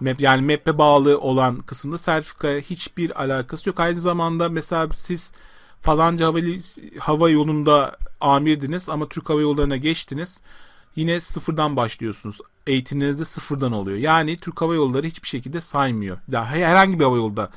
Map, 0.01 0.21
yani 0.21 0.53
map'e 0.53 0.79
bağlı 0.79 1.21
olan 1.21 1.59
kısımda 1.59 1.99
sertifika 1.99 2.49
hiçbir 2.49 3.23
alakası 3.23 3.69
yok. 3.69 3.81
Aynı 3.81 4.01
zamanda 4.01 4.49
mesela 4.49 4.89
siz 4.95 5.33
falanca 5.81 6.27
hava, 6.27 6.39
hava 6.99 7.31
yolunda 7.31 7.97
amirdiniz 8.21 8.89
ama 8.89 9.09
Türk 9.09 9.31
Hava 9.31 9.41
Yolları'na 9.41 9.77
geçtiniz. 9.77 10.41
Yine 10.97 11.21
sıfırdan 11.21 11.77
başlıyorsunuz. 11.77 12.39
Eğitiminiz 12.67 13.19
de 13.19 13.25
sıfırdan 13.25 13.73
oluyor. 13.73 13.99
Yani 13.99 14.37
Türk 14.37 14.61
Hava 14.61 14.75
Yolları 14.75 15.07
hiçbir 15.07 15.29
şekilde 15.29 15.61
saymıyor. 15.61 16.19
Ya 16.33 16.47
herhangi 16.47 16.99
bir 16.99 17.05
hava 17.05 17.17
yolda 17.17 17.49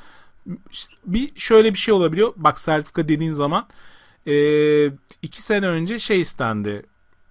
bir 1.04 1.40
şöyle 1.40 1.74
bir 1.74 1.78
şey 1.78 1.94
olabiliyor. 1.94 2.32
Bak 2.36 2.58
sertifika 2.58 3.08
dediğin 3.08 3.32
zaman 3.32 3.66
e, 4.26 4.34
iki 5.22 5.42
sene 5.42 5.66
önce 5.66 5.98
şey 5.98 6.20
istendi. 6.20 6.82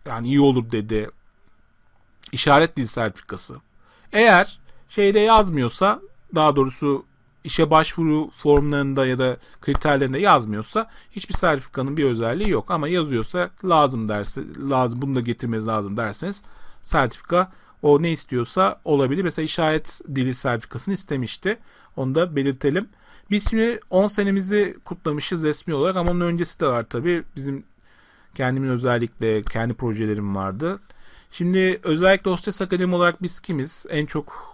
Yani 0.05 0.27
iyi 0.27 0.41
olur 0.41 0.71
dedi. 0.71 1.09
İşaret 2.31 2.77
dil 2.77 2.85
sertifikası. 2.85 3.55
Eğer 4.11 4.59
şeyde 4.89 5.19
yazmıyorsa 5.19 6.01
daha 6.35 6.55
doğrusu 6.55 7.05
işe 7.43 7.71
başvuru 7.71 8.29
formlarında 8.37 9.05
ya 9.05 9.19
da 9.19 9.37
kriterlerinde 9.61 10.19
yazmıyorsa 10.19 10.89
hiçbir 11.11 11.33
sertifikanın 11.33 11.97
bir 11.97 12.03
özelliği 12.03 12.49
yok. 12.49 12.71
Ama 12.71 12.87
yazıyorsa 12.87 13.49
lazım 13.63 14.09
derse 14.09 14.41
lazım 14.69 15.01
bunu 15.01 15.15
da 15.15 15.21
getirmeniz 15.21 15.67
lazım 15.67 15.97
derseniz 15.97 16.43
sertifika 16.83 17.51
o 17.81 18.01
ne 18.01 18.11
istiyorsa 18.11 18.81
olabilir. 18.85 19.23
Mesela 19.23 19.43
işaret 19.45 20.01
dili 20.15 20.33
sertifikasını 20.33 20.93
istemişti. 20.93 21.59
Onu 21.95 22.15
da 22.15 22.35
belirtelim. 22.35 22.89
Biz 23.31 23.49
şimdi 23.49 23.79
10 23.89 24.07
senemizi 24.07 24.77
kutlamışız 24.85 25.43
resmi 25.43 25.73
olarak 25.73 25.95
ama 25.95 26.11
onun 26.11 26.21
öncesi 26.21 26.59
de 26.59 26.67
var 26.67 26.85
tabii. 26.89 27.23
Bizim 27.35 27.63
kendimin 28.35 28.69
özellikle 28.69 29.43
kendi 29.43 29.73
projelerim 29.73 30.35
vardı. 30.35 30.79
Şimdi 31.31 31.79
özellikle 31.83 32.31
Hostes 32.31 32.61
Akademi 32.61 32.95
olarak 32.95 33.23
biz 33.23 33.39
kimiz? 33.39 33.85
En 33.89 34.05
çok 34.05 34.51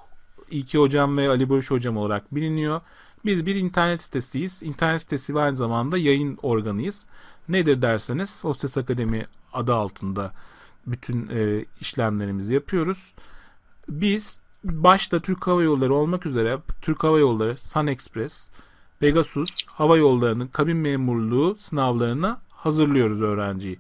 İlki 0.52 0.78
Hocam 0.78 1.18
ve 1.18 1.30
Ali 1.30 1.50
Barış 1.50 1.72
Hocam 1.72 1.98
olarak 1.98 2.36
biliniyor. 2.36 2.82
Biz 3.26 3.46
bir 3.46 3.56
internet 3.56 4.04
sitesiyiz. 4.04 4.64
İnternet 4.64 5.02
sitesi 5.02 5.36
ve 5.36 5.40
aynı 5.42 5.56
zamanda 5.56 5.98
yayın 5.98 6.38
organıyız. 6.42 7.06
Nedir 7.50 7.82
derseniz 7.82 8.44
Hostes 8.44 8.78
Akademi 8.78 9.26
adı 9.54 9.76
altında 9.76 10.32
bütün 10.88 11.30
e, 11.34 11.66
işlemlerimizi 11.82 12.54
yapıyoruz. 12.54 13.14
Biz 13.90 14.40
başta 14.64 15.20
Türk 15.20 15.48
Hava 15.48 15.64
Yolları 15.64 15.94
olmak 15.94 16.26
üzere 16.26 16.58
Türk 16.82 17.04
Hava 17.04 17.20
Yolları, 17.20 17.58
Sun 17.58 17.88
Express, 17.88 18.50
Pegasus 19.00 19.58
hava 19.66 19.98
yollarının 19.98 20.48
kabin 20.48 20.78
memurluğu 20.78 21.56
sınavlarına 21.60 22.42
hazırlıyoruz 22.52 23.22
öğrenciyi. 23.22 23.80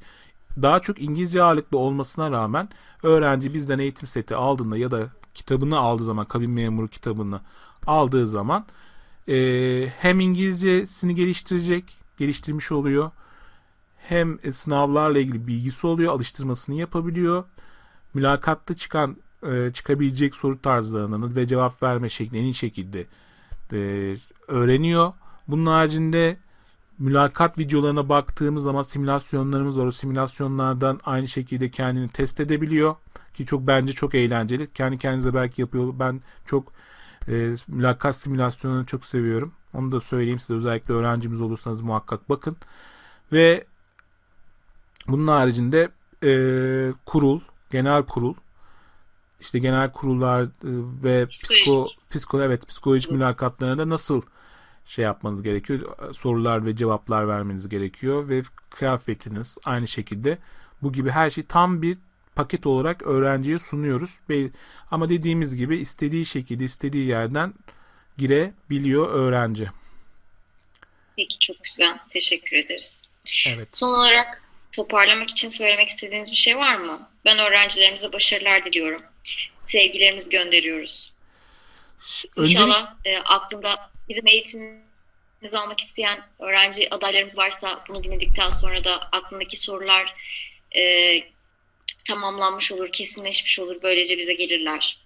Daha 0.61 0.79
çok 0.79 1.01
İngilizce 1.01 1.43
ağırlıklı 1.43 1.77
olmasına 1.77 2.31
rağmen 2.31 2.69
öğrenci 3.03 3.53
bizden 3.53 3.79
eğitim 3.79 4.07
seti 4.07 4.35
aldığında 4.35 4.77
ya 4.77 4.91
da 4.91 5.09
kitabını 5.33 5.77
aldığı 5.77 6.03
zaman 6.03 6.25
kabin 6.25 6.51
memuru 6.51 6.87
kitabını 6.87 7.41
aldığı 7.87 8.27
zaman 8.27 8.65
e, 9.29 9.87
hem 9.99 10.19
İngilizcesini 10.19 11.15
geliştirecek, 11.15 11.83
geliştirmiş 12.17 12.71
oluyor. 12.71 13.11
Hem 13.97 14.39
sınavlarla 14.53 15.19
ilgili 15.19 15.47
bilgisi 15.47 15.87
oluyor, 15.87 16.13
alıştırmasını 16.13 16.75
yapabiliyor. 16.75 17.43
Mülakatta 18.13 18.73
çıkan 18.73 19.17
e, 19.43 19.73
çıkabilecek 19.73 20.35
soru 20.35 20.61
tarzlarını 20.61 21.35
ve 21.35 21.47
cevap 21.47 21.83
verme 21.83 22.09
şeklini 22.09 22.47
en 22.47 22.51
şekilde 22.51 23.05
e, 23.73 24.15
öğreniyor. 24.47 25.13
Bunun 25.47 25.65
haricinde 25.65 26.37
mülakat 26.99 27.57
videolarına 27.57 28.09
baktığımız 28.09 28.63
zaman 28.63 28.81
simülasyonlarımız 28.81 29.79
var. 29.79 29.85
O 29.85 29.91
simülasyonlardan 29.91 30.99
aynı 31.05 31.27
şekilde 31.27 31.71
kendini 31.71 32.09
test 32.09 32.39
edebiliyor. 32.39 32.95
Ki 33.33 33.45
çok 33.45 33.67
bence 33.67 33.93
çok 33.93 34.15
eğlenceli. 34.15 34.73
Kendi 34.73 34.97
kendinize 34.97 35.33
belki 35.33 35.61
yapıyor. 35.61 35.93
Ben 35.99 36.21
çok 36.45 36.73
e, 37.27 37.55
mülakat 37.67 38.15
simülasyonunu 38.15 38.85
çok 38.85 39.05
seviyorum. 39.05 39.53
Onu 39.73 39.91
da 39.91 39.99
söyleyeyim 39.99 40.39
size. 40.39 40.53
Özellikle 40.53 40.93
öğrencimiz 40.93 41.41
olursanız 41.41 41.81
muhakkak 41.81 42.29
bakın. 42.29 42.57
Ve 43.31 43.65
bunun 45.07 45.27
haricinde 45.27 45.89
e, 46.23 46.31
kurul, 47.05 47.41
genel 47.69 48.03
kurul 48.03 48.35
işte 49.39 49.59
genel 49.59 49.91
kurullar 49.91 50.43
e, 50.43 50.47
ve 51.03 51.25
psiko, 51.27 51.87
psiko 52.09 52.41
evet 52.41 52.67
psikolojik 52.67 53.11
mülakatlarında 53.11 53.89
nasıl 53.89 54.21
şey 54.85 55.05
yapmanız 55.05 55.43
gerekiyor. 55.43 56.13
Sorular 56.13 56.65
ve 56.65 56.75
cevaplar 56.75 57.27
vermeniz 57.27 57.69
gerekiyor 57.69 58.29
ve 58.29 58.41
kıyafetiniz 58.69 59.57
aynı 59.65 59.87
şekilde 59.87 60.37
bu 60.81 60.93
gibi 60.93 61.09
her 61.09 61.29
şey 61.29 61.45
tam 61.45 61.81
bir 61.81 61.97
paket 62.35 62.67
olarak 62.67 63.01
öğrenciye 63.07 63.59
sunuyoruz. 63.59 64.19
Ama 64.91 65.09
dediğimiz 65.09 65.55
gibi 65.55 65.77
istediği 65.77 66.25
şekilde 66.25 66.63
istediği 66.63 67.07
yerden 67.07 67.53
girebiliyor 68.17 69.11
öğrenci. 69.11 69.67
Peki 71.15 71.39
çok 71.39 71.63
güzel. 71.63 71.99
Teşekkür 72.09 72.57
ederiz. 72.57 73.01
Evet. 73.47 73.67
Son 73.71 73.89
olarak 73.89 74.43
toparlamak 74.71 75.29
için 75.29 75.49
söylemek 75.49 75.89
istediğiniz 75.89 76.31
bir 76.31 76.35
şey 76.35 76.57
var 76.57 76.75
mı? 76.75 77.09
Ben 77.25 77.39
öğrencilerimize 77.39 78.13
başarılar 78.13 78.65
diliyorum. 78.65 79.01
Sevgilerimizi 79.65 80.29
gönderiyoruz. 80.29 81.13
Öncelik... 82.37 82.57
İnşallah 82.57 82.95
e, 83.05 83.17
aklında 83.17 83.91
bizim 84.09 84.27
eğitimimizi 84.27 85.57
almak 85.57 85.79
isteyen 85.79 86.19
öğrenci 86.39 86.93
adaylarımız 86.93 87.37
varsa 87.37 87.83
bunu 87.89 88.03
dinledikten 88.03 88.49
sonra 88.49 88.83
da 88.83 89.09
aklındaki 89.11 89.57
sorular 89.57 90.15
e, 90.75 91.13
tamamlanmış 92.07 92.71
olur, 92.71 92.91
kesinleşmiş 92.91 93.59
olur. 93.59 93.75
Böylece 93.83 94.17
bize 94.17 94.33
gelirler. 94.33 94.97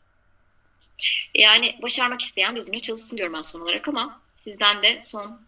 Yani 1.36 1.76
başarmak 1.82 2.22
isteyen 2.22 2.56
bizimle 2.56 2.80
çalışsın 2.80 3.18
diyorum 3.18 3.34
ben 3.34 3.42
son 3.42 3.62
olarak 3.62 3.88
ama 3.88 4.22
sizden 4.38 4.84
de 4.84 5.00
son 5.02 5.42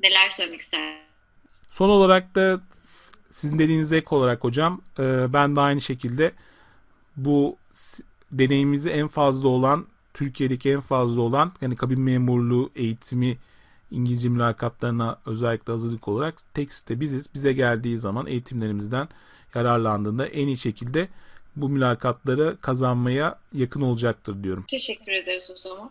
neler 0.00 0.30
söylemek 0.30 0.60
ister? 0.60 0.98
Son 1.70 1.88
olarak 1.88 2.34
da 2.34 2.60
sizin 3.30 3.58
dediğiniz 3.58 3.92
ek 3.92 4.06
olarak 4.10 4.44
hocam 4.44 4.82
e, 4.98 5.32
ben 5.32 5.56
de 5.56 5.60
aynı 5.60 5.80
şekilde 5.80 6.32
bu 7.16 7.56
deneyimimizi 8.32 8.90
en 8.90 9.08
fazla 9.08 9.48
olan 9.48 9.86
Türkiye'deki 10.18 10.70
en 10.70 10.80
fazla 10.80 11.22
olan 11.22 11.52
yani 11.60 11.76
kabin 11.76 12.00
memurluğu 12.00 12.70
eğitimi 12.74 13.38
İngilizce 13.90 14.28
mülakatlarına 14.28 15.18
özellikle 15.26 15.72
hazırlık 15.72 16.08
olarak 16.08 16.54
tek 16.54 16.72
site 16.72 17.00
biziz. 17.00 17.34
Bize 17.34 17.52
geldiği 17.52 17.98
zaman 17.98 18.26
eğitimlerimizden 18.26 19.08
yararlandığında 19.54 20.26
en 20.26 20.46
iyi 20.46 20.58
şekilde 20.58 21.08
bu 21.56 21.68
mülakatları 21.68 22.56
kazanmaya 22.60 23.38
yakın 23.52 23.80
olacaktır 23.80 24.44
diyorum. 24.44 24.64
Teşekkür 24.70 25.12
ederiz 25.12 25.50
o 25.50 25.56
zaman. 25.56 25.90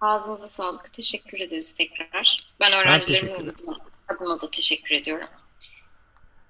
Ağzınıza 0.00 0.48
sağlık. 0.48 0.92
Teşekkür 0.92 1.40
ederiz 1.40 1.74
tekrar. 1.74 2.46
Ben 2.60 2.72
öğrencilerimin 2.72 3.34
adına, 3.34 3.76
adına 4.08 4.40
da 4.40 4.50
teşekkür 4.50 4.94
ediyorum. 4.94 5.28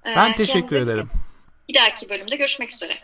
Ee, 0.06 0.16
ben 0.16 0.36
teşekkür 0.36 0.76
ederim. 0.76 1.08
Bir 1.68 1.74
dahaki 1.74 2.08
bölümde 2.08 2.36
görüşmek 2.36 2.72
üzere. 2.72 2.98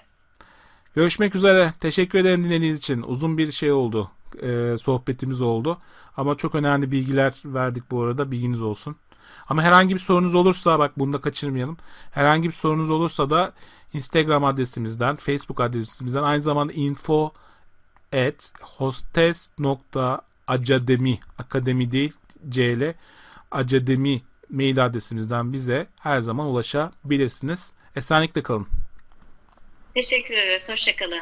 Görüşmek 0.94 1.34
üzere. 1.34 1.74
Teşekkür 1.80 2.18
ederim 2.18 2.44
dinlediğiniz 2.44 2.78
için. 2.78 3.02
Uzun 3.02 3.38
bir 3.38 3.52
şey 3.52 3.72
oldu. 3.72 4.10
E, 4.42 4.76
sohbetimiz 4.78 5.40
oldu. 5.40 5.78
Ama 6.16 6.36
çok 6.36 6.54
önemli 6.54 6.92
bilgiler 6.92 7.34
verdik 7.44 7.90
bu 7.90 8.02
arada. 8.02 8.30
Bilginiz 8.30 8.62
olsun. 8.62 8.96
Ama 9.48 9.62
herhangi 9.62 9.94
bir 9.94 10.00
sorunuz 10.00 10.34
olursa 10.34 10.78
bak 10.78 10.98
bunu 10.98 11.12
da 11.12 11.20
kaçırmayalım. 11.20 11.76
Herhangi 12.10 12.48
bir 12.48 12.54
sorunuz 12.54 12.90
olursa 12.90 13.30
da 13.30 13.52
Instagram 13.92 14.44
adresimizden, 14.44 15.16
Facebook 15.16 15.60
adresimizden 15.60 16.22
aynı 16.22 16.42
zamanda 16.42 16.72
info 16.72 17.32
at 18.12 18.52
hostes.academy 18.62 21.20
akademi 21.38 21.90
değil 21.90 22.12
cl 22.50 22.94
academi 23.50 24.22
mail 24.50 24.86
adresimizden 24.86 25.52
bize 25.52 25.86
her 26.00 26.20
zaman 26.20 26.46
ulaşabilirsiniz. 26.46 27.72
Esenlikle 27.96 28.42
kalın. 28.42 28.79
Teşekkür 30.00 30.34
ederiz. 30.34 30.68
Hoşçakalın. 30.68 31.18